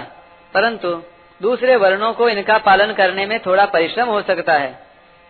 परंतु 0.54 0.90
दूसरे 1.42 1.76
वर्णों 1.76 2.12
को 2.14 2.30
इनका 2.30 2.58
पालन 2.58 2.94
करने 2.94 3.26
में 3.26 3.40
थोड़ा 3.40 3.66
परिश्रम 3.68 4.08
हो 4.08 4.22
सकता 4.22 4.54
है 4.54 4.74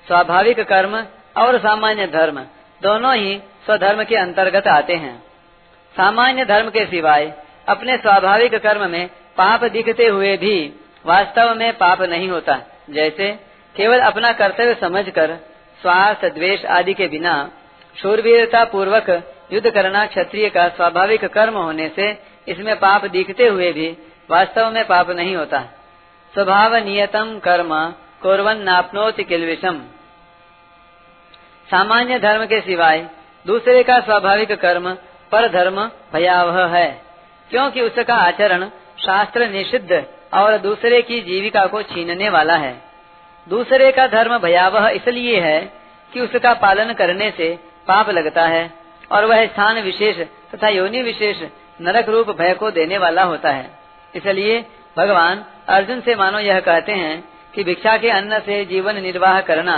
स्वाभाविक 0.08 0.60
कर्म 0.60 0.96
और 1.38 1.58
सामान्य 1.60 2.08
धर्म 2.08 2.40
दोनों 2.82 3.16
ही 3.16 3.38
स्वधर्म 3.66 4.04
के 4.04 4.16
अंतर्गत 4.16 4.68
आते 4.68 4.96
हैं 4.96 5.16
सामान्य 5.96 6.46
धर्म 6.46 6.70
के 6.70 6.86
सिवाय 6.86 7.34
अपने 7.68 7.98
स्वाभाविक 7.98 8.56
कर्म 8.64 8.90
में 8.90 9.08
पाप 9.38 9.64
दिखते 9.66 10.08
हुए 10.08 10.36
भी 10.38 10.58
वास्तव 11.06 11.54
में 11.56 11.72
पाप 11.78 12.02
नहीं 12.04 12.30
होता, 12.30 12.58
जैसे 12.90 13.32
केवल 13.76 14.00
अपना 14.02 14.32
कर्तव्य 14.34 14.74
समझकर 14.82 15.36
स्वार्थ, 15.82 16.26
द्वेष 16.26 16.66
आदि 16.68 16.94
के 16.94 17.08
बिना 17.08 17.34
शूरवीरता 17.96 18.64
पूर्वक 18.66 19.10
युद्ध 19.54 19.70
करना 19.70 20.06
क्षत्रिय 20.06 20.50
का 20.50 20.68
स्वाभाविक 20.70 21.26
कर्म 21.34 21.58
होने 21.58 21.90
से 21.96 22.12
इसमें 22.48 22.76
पाप 22.80 23.06
दिखते 23.08 23.48
हुए 23.48 23.72
भी 23.72 23.90
वास्तव 24.30 24.70
में 24.72 24.86
पाप 24.88 25.10
नहीं 25.12 25.36
होता। 25.36 25.60
स्वभाव 26.34 26.76
नियतम 26.76 27.38
कर्म 27.40 27.74
कोरवन 28.22 28.62
नापनोति 28.62 29.24
किलविषम। 29.24 29.82
सामान्य 31.70 32.20
धर्म 32.20 32.46
के 32.46 32.60
सिवाय 32.62 33.10
दूसरे 33.46 33.84
का 33.84 34.00
स्वाभाविक 34.00 34.52
कर्म 34.62 34.96
पर 35.32 35.48
धर्म 35.52 35.80
भयावह 36.14 36.76
है, 36.78 36.90
क्योंकि 37.52 37.82
उसका 37.82 38.16
आचरण 38.16 38.68
शास्त्र 39.00 39.48
निषिद्ध 39.50 40.04
और 40.34 40.58
दूसरे 40.58 41.02
की 41.02 41.20
जीविका 41.22 41.66
को 41.66 41.82
छीनने 41.84 42.30
वाला 42.30 42.56
है। 42.58 42.74
दूसरे 43.48 43.92
का 43.92 44.08
धर्म 44.08 44.38
भयावह 44.38 44.88
इसलिए 44.90 45.40
है 45.42 45.60
कि 46.14 46.22
उसका 46.22 46.54
पालन 46.56 46.94
करने 46.94 47.30
से 47.32 47.50
पाप 47.88 48.10
लगता 48.10 48.46
है 48.48 48.70
और 49.12 49.26
वह 49.26 49.46
स्थान 49.46 49.82
विशेष 49.82 50.20
तथा 50.54 50.70
योनि 50.70 51.02
विशेष 51.04 51.42
नरक 51.82 52.10
रूप 52.10 52.30
भय 52.32 52.54
को 52.54 52.72
देने 52.72 52.98
वाला 52.98 53.24
होता 53.24 53.50
है। 53.50 53.70
इसलिए 54.14 54.60
भगवान 54.98 55.44
अर्जुन 55.68 56.02
से 56.02 56.16
मानो 56.16 56.40
यह 56.40 56.60
कहते 56.60 56.92
हैं 56.94 57.24
कि 57.54 57.64
भिक्षा 57.64 57.96
के 57.98 58.10
अन्न 58.10 58.40
से 58.40 58.64
जीवन 58.66 59.02
निर्वाह 59.02 59.40
करना 59.42 59.76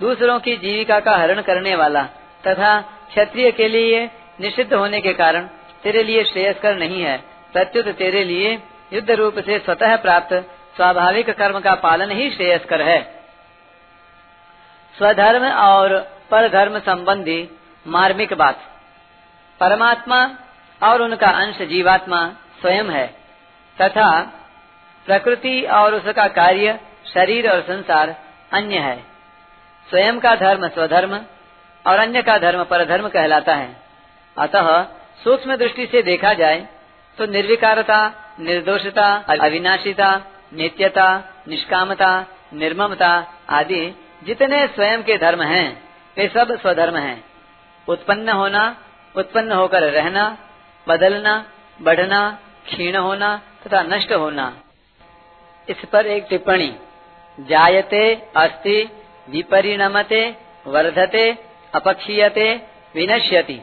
दूसरों 0.00 0.38
की 0.40 0.56
जीविका 0.56 0.98
का 1.00 1.16
हरण 1.16 1.40
करने 1.42 1.74
वाला 1.76 2.02
तथा 2.44 2.80
क्षत्रिय 3.08 3.50
के 3.50 3.68
लिए 3.68 4.06
निषिद्ध 4.40 4.72
होने 4.74 5.00
के 5.00 5.12
कारण 5.12 5.46
तेरे 5.82 6.02
लिए 6.02 6.24
श्रेयस्कर 6.24 6.76
नहीं 6.76 7.02
है। 7.02 7.16
प्रत्युत 7.52 7.88
तेरे 7.88 8.24
लिए 8.24 8.52
युद्ध 8.92 9.10
रूप 9.10 9.38
से 9.38 9.58
स्वतः 9.58 9.96
प्राप्त 9.96 10.34
स्वाभाविक 10.76 11.30
कर्म 11.30 11.60
का 11.60 11.74
पालन 11.74 12.10
ही 12.10 12.30
श्रेयस्कर 12.30 12.82
है। 12.82 13.00
स्वधर्म 14.94 15.46
और 15.46 15.98
पर 16.30 16.48
धर्म 16.48 16.78
संबंधी 16.78 17.48
मार्मिक 17.86 18.32
बात। 18.34 18.60
परमात्मा 19.60 20.30
और 20.82 21.02
उनका 21.02 21.30
अंश 21.30 21.62
जीवात्मा 21.62 22.26
स्वयं 22.60 22.84
है, 22.84 23.06
तथा 23.82 24.08
प्रकृति 25.06 25.62
और 25.62 25.94
उसका 25.94 26.26
कार्य 26.28 26.78
शरीर 27.14 27.50
और 27.50 27.60
संसार 27.60 28.14
अन्य 28.52 28.78
है। 28.78 28.96
स्वयं 29.88 30.18
का 30.20 30.34
धर्म 30.34 30.68
स्वधर्म 30.68 31.20
और 31.86 31.98
अन्य 31.98 32.22
का 32.22 32.38
धर्म 32.38 32.64
परधर्म 32.64 33.08
कहलाता 33.08 33.54
है। 33.54 33.87
अतः 34.38 34.82
सूक्ष्म 35.24 35.56
दृष्टि 35.56 35.86
से 35.86 36.02
देखा 36.02 36.32
जाए 36.32 36.68
तो 37.18 37.26
निर्विकारता, 37.26 38.00
निर्दोषता, 38.40 39.24
अविनाशिता, 39.44 40.10
नित्यता, 40.54 41.08
निष्कामता, 41.48 42.26
निर्ममता 42.54 43.32
आदि 43.50 44.04
जितने 44.24 44.66
स्वयं 44.66 45.02
के 45.02 45.16
धर्म 45.18 45.42
हैं, 45.42 45.82
वे 46.16 46.28
सब 46.28 46.60
स्वधर्म 46.60 46.96
हैं। 46.96 47.24
उत्पन्न 47.88 48.28
होना, 48.28 48.76
उत्पन्न 49.16 49.52
होकर 49.52 49.82
रहना, 49.82 50.38
बदलना, 50.88 51.44
बढ़ना, 51.82 52.38
क्षीण 52.66 52.96
होना 52.96 53.42
तथा 53.66 53.82
नष्ट 53.82 54.12
होना। 54.12 54.56
इस 55.68 55.84
पर 55.92 56.06
एक 56.06 56.26
टिप्पणी, 56.30 56.74
जायते 57.40 58.14
अस्ति, 58.36 58.82
विपरिणमते, 59.30 60.36
वर्धते, 60.66 61.38
अपक्षीयते, 61.74 62.54
विनश्यति। 62.94 63.60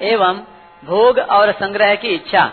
एवं 0.00 0.42
भोग 0.82 1.18
और 1.18 1.52
संग्रह 1.52 1.94
की 1.94 2.08
इच्छा, 2.08 2.50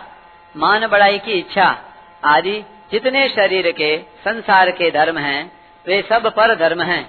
मान 0.56 0.88
बढ़ाई 0.88 1.20
की 1.20 1.32
इच्छा 1.32 1.76
आदि 2.24 2.64
जितने 2.92 3.28
शरीर 3.30 3.72
के, 3.72 3.98
संसार 4.24 4.72
के 4.72 4.90
धर्म 4.92 5.18
हैं, 5.18 5.52
वे 5.86 6.02
सब 6.10 6.28
पर 6.28 6.56
धर्म 6.56 6.82
हैं। 6.82 7.04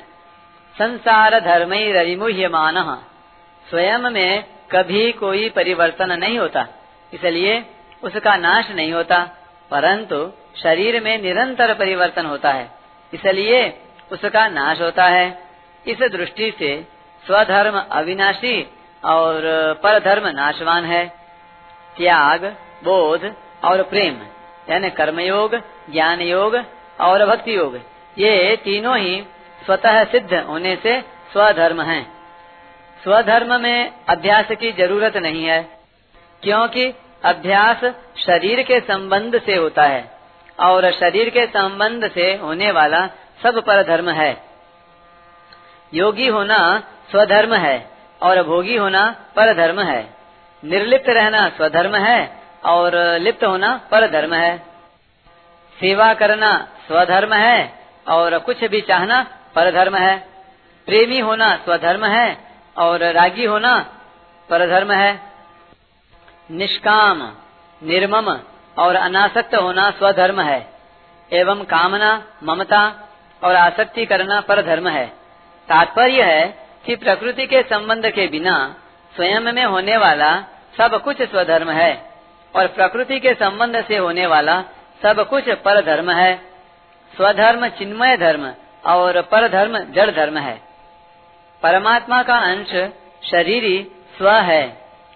संसार 0.76 1.38
धर्म 1.40 1.72
ही 1.72 2.46
मान 2.48 2.74
स्वयं 3.66 4.10
में 4.10 4.44
कभी 4.70 5.10
कोई 5.12 5.48
परिवर्तन 5.48 6.12
नहीं 6.12 6.38
होता, 6.38 6.66
इसलिए 7.12 7.64
उसका 8.02 8.36
नाश 8.36 8.70
नहीं 8.70 8.92
होता, 8.92 9.18
परंतु 9.70 10.30
शरीर 10.62 11.02
में 11.02 11.22
निरंतर 11.22 11.74
परिवर्तन 11.74 12.26
होता 12.26 12.52
है, 12.52 12.70
इसलिए 13.12 13.62
उसका 14.10 14.46
नाश 14.48 14.80
होता 14.80 15.04
है। 15.04 15.26
इस 15.86 15.98
दृष्टि 16.12 16.50
से 16.58 16.70
स्वधर्म 17.24 17.78
अविनाशी 17.80 18.60
और 19.02 19.42
पर 19.82 19.98
धर्म 20.00 20.26
नाशवान 20.28 20.84
है। 20.84 21.06
त्याग, 21.96 22.44
बोध 22.84 23.32
और 23.64 23.82
प्रेम, 23.82 24.20
यानी 24.70 24.90
कर्मयोग 24.90 25.54
ज्ञान 25.92 26.20
योग 26.20 26.54
और 27.00 27.24
भक्ति 27.26 27.56
योग 27.56 27.76
ये 28.16 28.56
तीनों 28.56 28.96
ही 28.98 29.20
स्वतः 29.64 30.02
सिद्ध 30.04 30.34
होने 30.34 30.76
से 30.76 31.00
स्वधर्म 31.32 31.80
हैं। 31.82 32.02
स्वधर्म 33.02 33.60
में 33.60 33.92
अभ्यास 34.08 34.50
की 34.50 34.72
ज़रूरत 34.72 35.16
नहीं 35.16 35.44
है, 35.44 35.60
क्योंकि 36.42 36.86
अभ्यास 37.24 37.84
शरीर 38.16 38.62
के 38.62 38.80
संबंध 38.80 39.40
से 39.40 39.56
होता 39.56 39.82
है, 39.82 40.04
और 40.60 40.90
शरीर 40.90 41.30
के 41.30 41.46
संबंध 41.46 42.08
से 42.10 42.34
होने 42.34 42.70
वाला 42.70 43.06
सब 43.42 43.60
पर 43.60 43.82
धर्म 43.82 44.10
है। 44.10 44.36
योगी 45.92 46.26
होना 46.26 46.58
स्वधर्म 47.10 47.54
है। 47.54 47.95
और 48.26 48.42
भोगी 48.42 48.76
होना 48.76 49.04
पर 49.36 49.52
धर्म 49.54 49.80
है। 49.80 50.02
निर्लिप्त 50.62 51.08
रहना 51.08 51.48
स्वधर्म 51.48 51.94
है 51.96 52.18
और 52.64 52.96
लिप्त 53.18 53.44
होना 53.44 53.80
पर 53.90 54.06
धर्म 54.10 54.34
है। 54.34 54.56
सेवा 55.76 56.12
करना 56.14 56.56
स्वधर्म 56.86 57.32
है 57.32 57.58
और 58.08 58.38
कुछ 58.38 58.64
भी 58.64 58.80
चाहना 58.80 59.22
पर 59.54 59.70
धर्म 59.70 59.96
है। 59.96 60.16
प्रेमी 60.88 61.18
होना 61.18 61.54
स्वधर्म 61.56 62.04
है 62.04 62.36
और 62.76 63.02
रागी 63.12 63.44
होना 63.44 63.78
पर 64.50 64.66
धर्म 64.66 64.92
है। 64.92 65.20
निष्काम, 66.50 67.22
निर्मम 67.82 68.30
और 68.78 68.94
अनासक्त 68.94 69.54
होना 69.54 69.90
स्वधर्म 69.90 70.40
है। 70.40 70.58
एवं 71.32 71.64
कामना, 71.64 72.22
ममता 72.44 72.82
और 73.42 73.56
आसक्ति 73.56 74.06
करना 74.06 74.40
पर 74.40 74.62
धर्म 74.62 74.88
है। 74.88 75.06
तात्पर्य 75.68 76.22
है 76.22 76.65
कि 76.86 76.96
प्रकृति 76.96 77.46
के 77.46 77.62
संबंध 77.62 78.06
के 78.06 78.26
बिना 78.26 78.56
स्वयं 79.14 79.40
में 79.40 79.64
होने 79.64 79.96
वाला 79.96 80.34
सब 80.78 81.00
कुछ 81.02 81.22
स्वधर्म 81.22 81.70
है 81.70 81.92
और 82.54 82.66
प्रकृति 82.66 83.20
के 83.20 83.32
संबंध 83.34 83.84
से 83.84 83.96
होने 83.96 84.26
वाला 84.26 84.60
सब 85.02 85.28
कुछ 85.28 85.48
पर 85.48 85.80
धर्म 85.84 86.10
है। 86.10 86.34
स्वधर्म 87.14 87.68
चिन्मय 87.68 88.16
धर्म 88.16 88.52
और 88.86 89.20
पर 89.22 89.48
धर्म 89.48 89.78
जड़ 89.78 90.10
धर्म 90.10 90.38
है। 90.38 90.60
परमात्मा 91.62 92.22
का 92.22 92.36
अंश 92.36 92.72
शरीर 93.30 93.86
स्व 94.18 94.30
है 94.30 94.62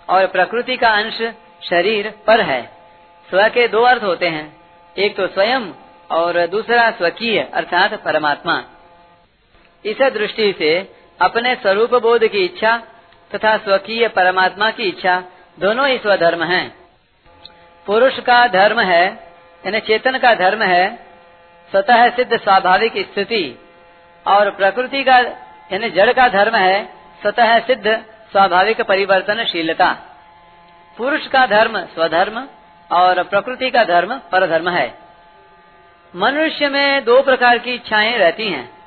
और 0.09 0.26
प्रकृति 0.26 0.76
का 0.76 0.88
अंश 0.88 1.22
शरीर 1.70 2.11
पर 2.26 2.40
है। 2.40 2.62
स्व 3.28 3.48
के 3.48 3.68
दो 3.68 3.83
अर्थ 3.83 4.02
होते 4.02 4.26
हैं, 4.26 4.46
एक 4.96 5.16
तो 5.16 5.26
स्वयं 5.26 5.72
और 6.11 6.46
दूसरा 6.46 6.90
स्वकीय 6.90 7.40
अर्थात 7.54 7.94
परमात्मा। 7.94 8.64
इस 9.85 10.02
दृष्टि 10.02 10.52
से 10.59 11.00
अपने 11.20 11.54
स्वरूप 11.54 11.94
बोध 11.94 12.28
की 12.28 12.44
इच्छा 12.44 12.83
तथा 13.35 13.56
स्वकीय 13.56 14.09
परमात्मा 14.09 14.70
की 14.70 14.83
इच्छा 14.83 15.22
दोनों 15.59 15.88
ही 15.88 15.98
स्वधर्म 15.98 16.42
हैं। 16.42 16.80
पुरुष 17.87 18.20
का 18.20 18.46
धर्म 18.46 18.80
है, 18.80 19.06
यानी 19.66 19.80
चेतन 19.80 20.18
का 20.18 20.35
धर्म 20.35 20.62
है, 20.62 20.96
स्वतः 21.70 22.16
सिद्ध 22.16 22.37
स्वाभाविक 22.37 22.92
स्थिति, 22.98 23.68
और 24.26 24.50
प्रकृति 24.50 25.04
का, 25.04 25.18
यानी 25.72 25.90
जड़ 25.90 26.12
का 26.12 26.28
धर्म 26.28 26.54
है, 26.54 26.85
स्वतः 27.22 27.59
सिद्ध 27.59 28.04
स्वाभाविक 28.33 28.80
परिवर्तनशीलता। 28.80 29.96
पुरुष 30.96 31.26
का 31.26 31.46
धर्म 31.46 31.80
स्वधर्म, 31.80 32.48
और 32.92 33.22
प्रकृति 33.22 33.70
का 33.70 33.85
धर्म 33.85 34.20
परधर्म 34.33 34.68
है। 34.68 34.98
मनुष्य 36.16 36.68
में 36.68 37.04
दो 37.04 37.22
प्रकार 37.22 37.59
की 37.59 37.74
इच्छाएँ 37.74 38.18
रहती 38.18 38.48
हैं। 38.48 38.80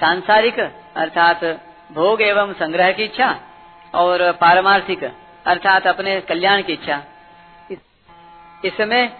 सांसारिक, 0.00 0.58
अर्थात 0.96 1.44
भोग 1.90 2.22
एवं 2.22 2.52
संग्रह 2.52 2.92
की 2.92 3.04
इच्छा, 3.04 3.36
और 3.94 4.32
पारमार्थिक, 4.32 5.04
अर्थात 5.46 5.86
अपने 5.86 6.20
कल्याण 6.20 6.62
की 6.62 6.72
इच्छा। 6.72 7.02
इसमें 8.64 9.12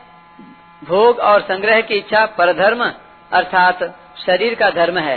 भोग 0.84 1.18
और 1.18 1.40
संग्रह 1.40 1.80
की 1.80 1.94
इच्छा 1.94 2.24
परधर्म, 2.26 2.84
अर्थात 3.32 3.82
शरीर 4.26 4.54
का 4.54 4.70
धर्म 4.70 4.98
है, 4.98 5.16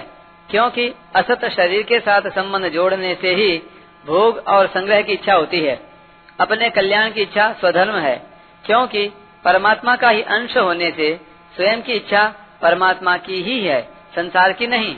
क्योंकि 0.49 0.87
असत 1.15 1.45
शरीर 1.45 1.83
के 1.83 1.99
साथ 1.99 2.29
संबंध 2.29 2.67
जोड़ने 2.67 3.15
से 3.15 3.33
ही 3.35 3.57
भोग 4.05 4.37
और 4.47 4.67
संग्रह 4.67 5.01
की 5.01 5.13
इच्छा 5.13 5.33
होती 5.33 5.59
है। 5.59 5.79
अपने 6.39 6.69
कल्याण 6.69 7.11
की 7.11 7.21
इच्छा 7.21 7.51
स्वधर्म 7.53 7.95
है, 7.95 8.15
क्योंकि 8.65 9.07
परमात्मा 9.45 9.95
का 9.95 10.09
ही 10.09 10.21
अंश 10.21 10.57
होने 10.57 10.91
से 10.91 11.15
स्वयं 11.55 11.81
की 11.81 11.93
इच्छा 11.93 12.25
परमात्मा 12.61 13.17
की 13.17 13.41
ही 13.43 13.63
है, 13.65 13.81
संसार 14.15 14.53
की 14.53 14.67
नहीं। 14.67 14.95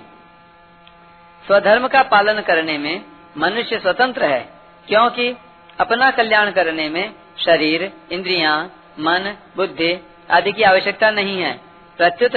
स्वधर्म 1.48 1.88
का 1.88 2.02
पालन 2.04 2.42
करने 2.42 2.78
में 2.78 3.06
मनुष्य 3.38 3.80
स्वतंत्र 3.80 4.26
है 4.26 4.40
क्योंकि 4.88 5.36
अपना 5.80 6.12
कल्याण 6.12 6.52
करने 6.52 6.90
में 6.90 7.14
शरीर 7.38 7.92
इंद्रियाँ, 8.12 8.66
मन 9.00 9.36
बुद्धि 9.58 10.00
आदि 10.32 10.52
की 10.52 10.64
आवश्यकता 10.64 11.10
नहीं 11.12 11.42
है। 11.42 11.60
प्रत्युत 11.98 12.36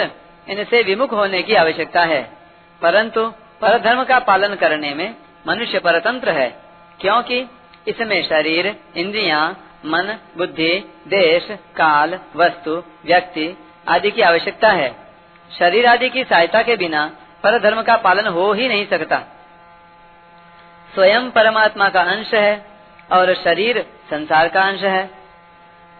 इनसे 0.48 0.82
विमुख 0.82 1.12
होने 1.12 1.42
की 1.42 1.54
आवश्यकता 1.54 2.00
है। 2.00 2.22
परंतु 2.82 3.32
परधर्म 3.60 4.04
का 4.04 4.18
पालन 4.18 4.54
करने 4.54 4.94
में 4.94 5.14
मनुष्य 5.46 5.78
परतंत्र 5.78 6.30
है 6.30 6.48
क्योंकि 7.00 7.38
इसमें 7.88 8.22
शरीर 8.22 8.76
इंद्रियाँ, 8.96 9.48
मन 9.86 10.18
बुद्धि 10.36 10.72
देश 11.08 11.48
काल 11.76 12.18
वस्तु 12.36 12.82
व्यक्ति 13.06 13.56
आदि 13.88 14.10
की 14.10 14.20
आवश्यकता 14.20 14.70
है। 14.70 14.94
शरीर 15.58 15.86
आदि 15.86 16.08
की 16.08 16.24
सहायता 16.24 16.62
के 16.62 16.76
बिना 16.76 17.10
पर 17.46 17.58
धर्म 17.58 17.82
का 17.82 17.96
पालन 17.96 18.26
हो 18.26 18.52
ही 18.52 18.68
नहीं 18.68 18.86
सकता। 18.86 19.22
स्वयं 20.94 21.30
परमात्मा 21.30 21.88
का 21.88 22.00
अंश 22.00 22.34
है 22.34 22.66
और 23.12 23.34
शरीर 23.34 23.86
संसार 24.10 24.48
का 24.48 24.62
अंश 24.62 24.80
है। 24.80 25.10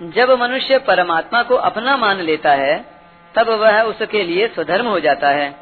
जब 0.03 0.31
मनुष्य 0.31 0.79
परमात्मा 0.79 1.43
को 1.43 1.55
अपना 1.55 1.97
मान 1.97 2.21
लेता 2.21 2.53
है, 2.53 2.85
तब 3.35 3.49
वह 3.49 3.83
उसके 3.83 4.23
लिए 4.23 4.49
स्वधर्म 4.49 4.87
हो 4.87 5.01
जाता 5.01 5.29
है। 5.29 5.57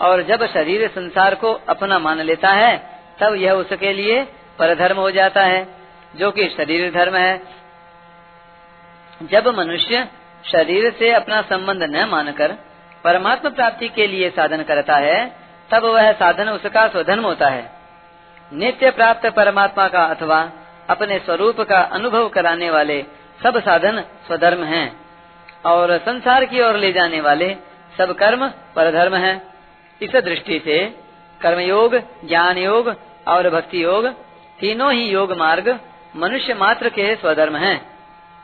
और 0.00 0.22
जब 0.22 0.46
शरीर 0.46 0.88
संसार 0.88 1.34
को 1.34 1.52
अपना 1.52 1.98
मान 1.98 2.20
लेता 2.20 2.48
है, 2.48 3.00
तब 3.20 3.34
यह 3.34 3.52
उसके 3.52 3.92
लिए 3.92 4.22
परधर्म 4.58 4.96
हो 4.96 5.10
जाता 5.10 5.42
है, 5.42 5.68
जो 6.16 6.30
कि 6.30 6.48
शरीर 6.48 6.92
धर्म 6.92 7.16
है। 7.16 7.42
जब 9.22 9.48
मनुष्य 9.48 10.08
शरीर 10.52 10.96
से 10.98 11.12
अपना 11.12 11.42
संबंध 11.42 11.82
न 11.82 12.04
मानकर 12.04 12.56
परमात्मा 13.04 13.50
प्राप्ति 13.50 13.88
के 13.88 14.06
लिए 14.06 14.30
साधन 14.30 14.62
करता 14.62 14.96
है, 14.96 15.18
तब 15.70 15.84
वह 15.84 16.12
साधन 16.12 16.48
उसका 16.48 16.86
स्वधर्म 16.88 17.24
होता 17.24 17.48
है। 17.48 17.70
नित्य 18.52 18.90
प्राप्त 18.90 19.26
परमात्मा 19.26 19.88
का 19.88 20.04
अथवा 20.04 20.40
अपने 20.90 21.18
स्वरूप 21.18 21.60
का 21.60 21.80
अनुभव 21.80 22.28
कराने 22.28 22.70
वाले 22.70 23.02
सब 23.42 23.58
साधन 23.60 24.00
स्वधर्म 24.26 24.64
हैं 24.64 24.86
और 25.66 25.96
संसार 25.98 26.44
की 26.44 26.60
ओर 26.60 26.76
ले 26.76 26.92
जाने 26.92 27.20
वाले 27.20 27.56
सब 27.98 28.12
कर्म 28.12 28.48
परधर्म 28.76 29.14
हैं। 29.14 29.36
इस 30.00 30.16
दृष्टि 30.16 30.58
से 30.64 30.78
कर्मयोग 31.40 31.96
ज्ञान 32.24 32.58
योग 32.58 32.94
और 33.28 33.50
भक्ति 33.50 33.82
योग 33.84 34.06
तीनों 34.58 34.92
ही 34.92 35.08
योग 35.08 35.32
मार्ग 35.32 35.78
मनुष्य 36.16 36.54
मात्र 36.54 36.88
के 36.88 37.14
स्वधर्म 37.14 37.56
हैं। 37.56 37.80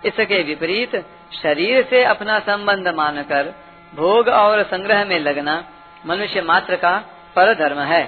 इसके 0.04 0.42
विपरीत 0.42 0.96
शरीर 1.42 1.86
से 1.90 2.04
अपना 2.04 2.38
संबंध 2.38 2.88
मानकर 2.88 3.52
भोग 3.94 4.28
और 4.28 4.62
संग्रह 4.62 5.04
में 5.04 5.18
लगना 5.18 5.62
मनुष्य 6.06 6.40
मात्र 6.40 6.76
का 6.76 6.96
पर 7.36 7.54
धर्म 7.54 7.78
है। 7.78 8.04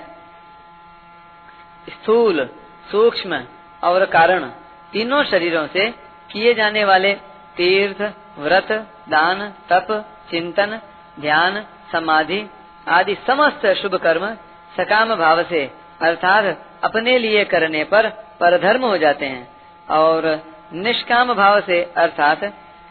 स्थूल, 1.88 2.44
सूक्ष्म 2.90 3.42
और 3.82 4.04
कारण 4.06 4.48
तीनों 4.92 5.22
शरीरों 5.24 5.66
से 5.66 5.90
किए 6.30 6.54
जाने 6.54 6.84
वाले 6.84 7.12
तीर्थ, 7.56 8.02
व्रत, 8.38 8.72
दान, 9.08 9.48
तप, 9.68 9.86
चिंतन, 10.30 10.80
ध्यान, 11.20 11.64
समाधि 11.92 12.44
आदि 12.88 13.14
समस्त 13.26 13.66
शुभ 13.72 13.94
कर्म 13.94 14.26
सकाम 14.74 15.14
भाव 15.14 15.42
से, 15.42 15.64
अर्थात 16.02 16.44
अपने 16.84 17.18
लिए 17.18 17.44
करने 17.44 17.84
पर 17.84 18.08
परधर्म 18.40 18.84
हो 18.84 18.96
जाते 18.98 19.26
हैं 19.26 19.48
और 19.90 20.26
निष्काम 20.72 21.32
भाव 21.34 21.60
से, 21.60 21.82
अर्थात 21.96 22.44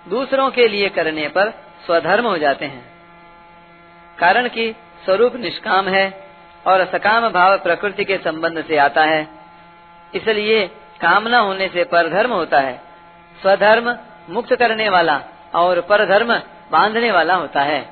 दूसरों 0.05 0.49
के 0.51 0.67
लिए 0.67 0.89
करने 0.89 1.27
पर 1.27 1.53
स्वधर्म 1.86 2.28
हो 2.28 2.38
जाते 2.38 2.66
हैं। 2.66 2.86
कारण 4.20 4.48
कि 4.48 4.76
स्वरूप 5.06 5.36
निष्काम 5.36 5.88
है 5.88 6.28
और 6.68 6.86
सकाम 6.86 7.30
भाव 7.30 7.58
प्रकृति 7.58 8.06
के 8.06 8.18
संबंध 8.18 8.66
से 8.66 8.78
आता 8.78 9.04
है। 9.04 9.28
इसलिए 10.16 10.68
कामना 11.02 11.40
होने 11.40 11.68
से 11.68 11.84
परधर्म 11.84 12.34
होता 12.34 12.60
है। 12.60 12.82
स्वधर्म 13.42 13.98
मुक्त 14.30 14.56
करने 14.56 14.90
वाला 14.90 15.22
और 15.56 15.82
परधर्म 15.82 16.36
बांधने 16.72 17.12
वाला 17.12 17.36
होता 17.36 17.62
है। 17.62 17.90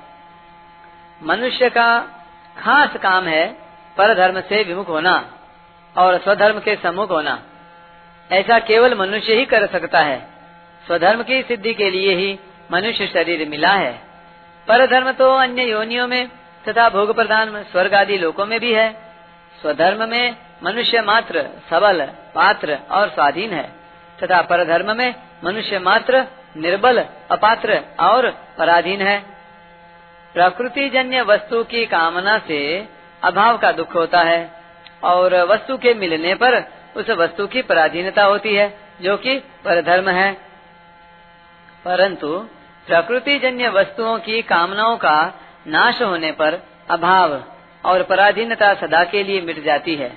मनुष्य 1.23 1.69
का 1.69 1.99
खास 2.57 2.89
काम 2.97 3.25
है 3.25 3.47
परधर्म 3.97 4.41
से 4.41 4.63
विमुख 4.63 4.89
होना 4.89 5.33
और 5.97 6.17
स्वधर्म 6.17 6.59
के 6.59 6.75
सम्मुख 6.75 7.09
होना। 7.11 7.41
ऐसा 8.31 8.59
केवल 8.59 8.95
मनुष्य 8.95 9.33
ही 9.33 9.45
कर 9.45 9.67
सकता 9.67 9.99
है। 9.99 10.27
स्वधर्म 10.87 11.23
की 11.23 11.41
सिद्धि 11.41 11.73
के 11.73 11.89
लिए 11.89 12.15
ही 12.15 12.39
मनुष्य 12.71 13.07
शरीर 13.07 13.49
मिला 13.49 13.73
है। 13.73 14.01
पर 14.67 14.87
धर्म 14.87 15.11
तो 15.11 15.31
अन्य 15.35 15.63
योनियों 15.63 16.07
में 16.07 16.27
तथा 16.67 16.89
भोग 16.89 17.15
प्रदान 17.15 17.63
स्वर्ग 17.63 17.93
आदि 17.93 18.17
लोकों 18.17 18.45
में 18.45 18.59
भी 18.59 18.73
है। 18.73 18.93
स्वधर्म 19.61 20.09
में 20.09 20.35
मनुष्य 20.63 21.01
मात्र 21.01 21.49
सबल, 21.69 22.05
पात्र 22.35 22.79
और 22.91 23.09
स्वाधीन 23.09 23.53
है। 23.53 23.71
तथा 24.23 24.41
पर 24.41 24.65
धर्म 24.65 24.97
में 24.97 25.15
मनुष्य 25.43 25.79
मात्र 25.79 26.25
निर्बल, 26.57 27.05
अपात्र 27.31 27.81
और 27.99 28.29
पराधीन 28.57 29.01
है। 29.01 29.19
प्रकृति 30.33 30.89
जन्य 30.89 31.21
वस्तु 31.21 31.63
की 31.63 31.85
कामना 31.85 32.37
से 32.37 32.87
अभाव 33.23 33.57
का 33.57 33.71
दुख 33.71 33.95
होता 33.95 34.19
है 34.19 34.51
और 35.03 35.35
वस्तु 35.35 35.77
के 35.77 35.93
मिलने 35.93 36.35
पर 36.35 36.63
उस 36.95 37.09
वस्तु 37.09 37.47
की 37.47 37.61
पराधीनता 37.61 38.23
होती 38.23 38.55
है, 38.55 38.77
जो 39.01 39.17
कि 39.17 39.39
परधर्म 39.39 40.09
है। 40.09 40.52
परंतु 41.85 42.37
प्रकृति 42.87 43.37
जन्य 43.39 43.69
वस्तुओं 43.69 44.17
की 44.19 44.41
कामनाओं 44.41 44.97
का 44.97 45.17
नाश 45.67 46.01
होने 46.01 46.31
पर 46.31 46.59
अभाव 46.89 47.43
और 47.83 48.03
पराधीनता 48.03 48.73
सदा 48.73 49.03
के 49.03 49.23
लिए 49.23 49.41
मिट 49.41 49.63
जाती 49.63 49.95
है, 49.95 50.11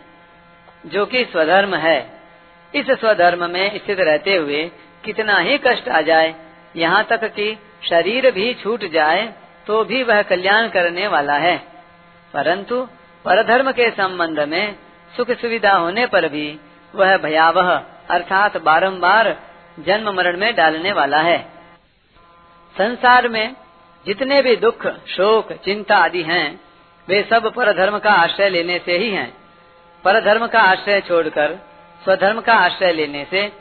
जो 0.86 1.04
कि 1.06 1.24
स्वधर्म 1.24 1.74
है। 1.76 1.98
इस 2.74 2.90
स्वधर्म 2.90 3.48
में 3.50 3.78
स्थित 3.78 4.00
रहते 4.00 4.36
हुए 4.36 4.62
कितना 5.04 5.38
ही 5.38 5.58
कष्ट 5.58 5.88
आ 5.88 6.00
जाए, 6.00 6.34
यहाँ 6.76 7.04
तक 7.04 7.24
कि 7.24 7.56
शरीर 7.82 8.30
भी 8.30 8.52
छूट 8.54 8.84
जाए 8.84 9.32
तो 9.66 9.82
भी 9.84 10.02
वह 10.02 10.22
कल्याण 10.22 10.68
करने 10.68 11.06
वाला 11.06 11.36
है। 11.38 11.56
परंतु 12.34 12.80
परधर्म 13.24 13.70
के 13.72 13.90
संबंध 13.90 14.40
में 14.40 14.76
सुख 15.14 15.30
सुविधा 15.32 15.72
होने 15.72 16.06
पर 16.06 16.28
भी 16.28 16.48
वह 16.94 17.16
भयावह, 17.16 17.70
अर्थात 18.10 18.56
बारंबार 18.62 19.36
जन्म 19.78 20.10
मरण 20.10 20.36
में 20.36 20.54
डालने 20.54 20.92
वाला 20.92 21.20
है। 21.20 21.55
संसार 22.78 23.28
में 23.28 23.56
जितने 24.06 24.42
भी 24.42 24.56
दुख, 24.56 24.86
शोक, 25.06 25.52
चिंता 25.52 25.96
आदि 25.96 26.22
हैं, 26.22 26.60
वे 27.08 27.26
सब 27.30 27.54
परधर्म 27.54 27.98
का 27.98 28.12
आश्रय 28.12 28.48
लेने 28.48 28.78
से 28.78 28.98
ही 28.98 29.10
हैं। 29.10 29.36
परधर्म 30.04 30.46
का 30.46 30.60
आश्रय 30.60 31.00
छोड़कर, 31.00 31.58
स्वधर्म 32.04 32.40
का 32.40 32.54
आश्रय 32.54 32.92
लेने 32.92 33.26
से 33.30 33.52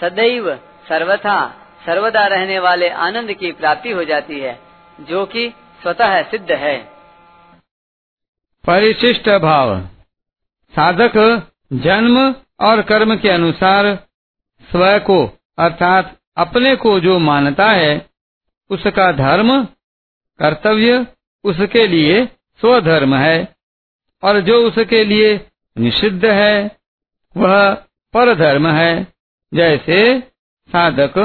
सदैव 0.00 0.56
सर्वथा, 0.88 1.48
सर्वदा 1.86 2.26
रहने 2.26 2.58
वाले 2.58 2.88
आनंद 2.88 3.32
की 3.32 3.52
प्राप्ति 3.52 3.90
हो 3.90 4.04
जाती 4.04 4.40
है, 4.40 4.58
जो 5.00 5.26
कि 5.26 5.52
स्वतः 5.82 6.22
सिद्ध 6.22 6.52
है। 6.52 6.78
परिशिष्ट 8.66 9.30
भाव। 9.30 9.80
साधक 10.76 11.46
जन्म 11.72 12.34
और 12.60 12.82
कर्म 12.82 13.16
के 13.16 13.28
अनुसार 13.28 13.94
स्व 14.70 14.98
को, 14.98 15.38
अर्थात 15.58 16.16
अपने 16.36 16.76
को 16.76 17.00
जो 17.00 17.18
मानता 17.18 17.68
है 17.68 18.13
उसका 18.74 19.10
धर्म 19.14 19.50
कर्तव्य 20.40 21.06
उसके 21.44 21.86
लिए 21.86 22.24
स्वधर्म 22.60 23.14
है 23.14 23.36
और 24.22 24.40
जो 24.40 24.60
उसके 24.66 25.04
लिए 25.04 25.34
निषिद्ध 25.76 26.24
है, 26.24 26.70
वह 27.36 27.74
परधर्म 28.14 28.66
है। 28.68 29.06
जैसे 29.52 29.98
साधक 30.70 31.18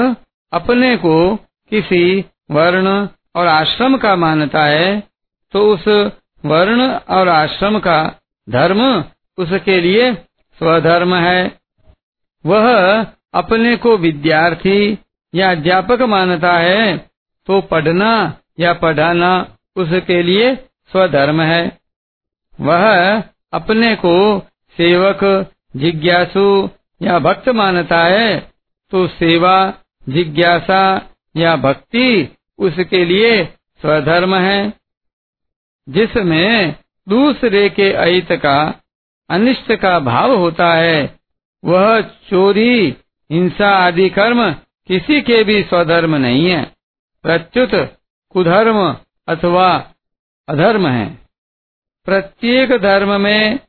अपने 0.53 0.95
को 0.97 1.35
किसी 1.71 2.03
वर्ण 2.51 3.07
और 3.35 3.47
आश्रम 3.47 3.97
का 3.97 4.15
मानता 4.15 4.65
है 4.65 4.99
तो 5.53 5.61
उस 5.73 5.87
वर्ण 6.43 6.87
और 7.09 7.29
आश्रम 7.29 7.79
का 7.79 7.99
धर्म 8.47 8.81
उसके 9.37 9.79
लिए 9.81 10.11
स्वधर्म 10.59 11.15
है। 11.15 11.41
वह 12.45 12.67
अपने 13.33 13.75
को 13.75 13.95
विद्यार्थी 13.97 14.97
या 15.33 15.51
अध्यापक 15.51 16.01
मानता 16.09 16.53
है 16.53 17.08
तो 17.49 17.59
पढ़ना 17.61 18.11
या 18.59 18.73
पढ़ाना 18.73 19.31
उसके 19.75 20.21
लिए 20.23 20.55
स्वधर्म 20.91 21.41
है। 21.41 21.61
वह 22.61 23.23
अपने 23.53 23.95
को 23.95 24.39
सेवक, 24.77 25.51
जिज्ञासु 25.75 26.69
या 27.01 27.19
भक्त 27.19 27.49
मानता 27.49 28.03
है 28.03 28.39
तो 28.91 29.07
सेवा, 29.07 29.73
जिज्ञासा 30.09 30.83
या 31.35 31.55
भक्ति 31.55 32.37
उसके 32.59 33.03
लिए 33.05 33.43
स्वधर्म 33.81 34.35
है, 34.35 34.73
जिसमें 35.89 36.75
दूसरे 37.07 37.69
के 37.69 37.91
अहित 37.93 38.31
का, 38.31 38.81
अनिष्ट 39.29 39.73
का 39.73 39.99
भाव 39.99 40.35
होता 40.35 40.73
है। 40.73 41.19
वह 41.63 42.01
चोरी, 42.01 42.95
हिंसा 43.31 43.69
आदि 43.77 44.09
कर्म 44.09 44.51
किसी 44.89 45.21
के 45.21 45.43
भी 45.43 45.61
स्वधर्म 45.63 46.15
नहीं 46.15 46.49
है। 46.49 46.78
प्रत्युत 47.23 47.97
कुधर्म 48.29 48.97
अथवा 49.27 49.91
अधर्म 50.49 50.87
है। 50.87 51.17
प्रत्येक 52.05 52.69
धर्म 52.69 53.21
में 53.21 53.59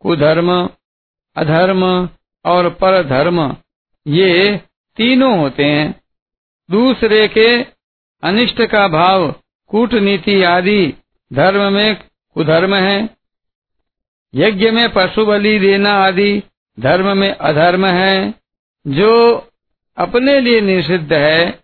कुधर्म, 0.00 0.70
अधर्म 1.36 2.08
और 2.44 2.70
परधर्म, 2.70 3.56
ये 4.06 4.60
तीनों 4.96 5.38
होते 5.38 5.64
हैं। 5.64 6.00
दूसरे 6.70 7.28
के 7.28 7.62
अनिष्ट 8.22 8.62
का 8.62 8.88
भाव, 8.88 9.32
कूटनीति 9.68 10.42
आदि 10.42 10.94
धर्म 11.32 11.72
में 11.72 11.96
कुधर्म 12.34 12.74
है। 12.74 13.10
यज्ञ 14.34 14.70
में 14.70 14.92
पशु 14.92 15.26
बलि 15.26 15.58
देना 15.58 15.92
आदि 15.92 16.42
धर्म 16.80 17.16
में 17.16 17.34
अधर्म 17.34 17.86
है। 17.86 18.34
जो 18.86 19.36
अपने 19.96 20.40
लिए 20.40 20.60
निषिद्ध 20.60 21.12
है 21.12 21.63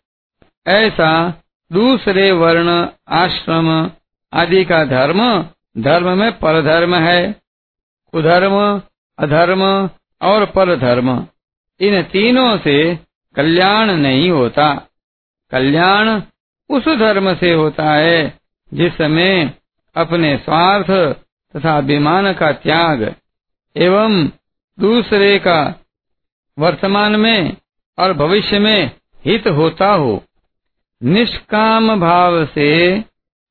ऐसा 0.66 1.42
दूसरे 1.73 2.33
वर्ण, 2.33 2.87
आश्रम 3.09 3.90
आदि 4.33 4.64
का 4.64 4.85
धर्म 4.85 5.46
धर्म 5.79 6.18
में 6.18 6.38
परधर्म 6.38 6.94
है। 6.94 7.33
कुधर्म, 8.12 8.83
अधर्म 9.18 9.90
और 10.23 10.46
परधर्म। 10.46 11.27
इन 11.81 12.03
तीनों 12.03 12.59
से 12.59 12.99
कल्याण 13.37 13.90
नहीं 13.90 14.31
होता। 14.31 14.75
कल्याण 15.51 16.23
उस 16.70 16.88
धर्म 16.88 17.35
से 17.35 17.53
होता 17.53 17.92
है 17.92 18.38
जिसमें 18.75 19.55
अपने 19.96 20.37
स्वार्थ 20.37 20.90
तथा 21.57 21.79
अभिमान 21.79 22.33
का 22.33 22.53
त्याग 22.53 23.14
एवं 23.77 24.27
दूसरे 24.81 25.38
का 25.38 25.75
वर्तमान 26.59 27.16
में 27.16 27.57
और 27.99 28.12
भविष्य 28.12 28.59
में 28.59 28.90
हित 29.25 29.49
होता 29.49 29.92
हो। 29.92 30.25
निष्काम 31.03 32.01
भाव 32.01 32.47
से 32.47 32.99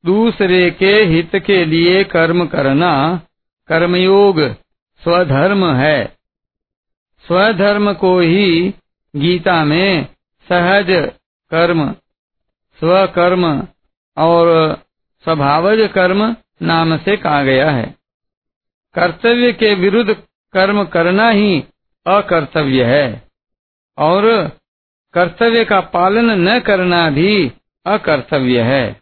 दूसरे 0.05 0.71
के 0.71 0.91
हित 1.03 1.35
के 1.35 1.65
लिए 1.65 2.03
कर्म 2.03 2.45
करना 2.45 3.21
कर्मयोग 3.67 4.41
स्वधर्म 5.03 5.65
है। 5.75 6.15
स्वधर्म 7.25 7.93
को 7.93 8.19
ही 8.19 8.73
गीता 9.15 9.65
में 9.65 10.07
सहज 10.49 11.11
कर्म, 11.51 11.91
स्वकर्म 12.79 13.67
और 14.17 14.77
स्वभावज 15.23 15.89
कर्म 15.95 16.35
नाम 16.61 16.97
से 16.97 17.17
कहा 17.17 17.43
गया 17.43 17.71
है। 17.71 17.95
कर्तव्य 18.95 19.53
के 19.53 19.73
विरुद्ध 19.75 20.13
कर्म 20.53 20.83
करना 20.83 21.29
ही 21.29 21.63
अकर्तव्य 22.05 22.83
है 22.83 23.23
और 23.97 24.51
कर्तव्य 25.13 25.65
का 25.65 25.79
पालन 25.79 26.49
न 26.49 26.59
करना 26.59 27.09
भी 27.09 27.51
अकर्तव्य 27.85 28.61
है। 28.61 29.01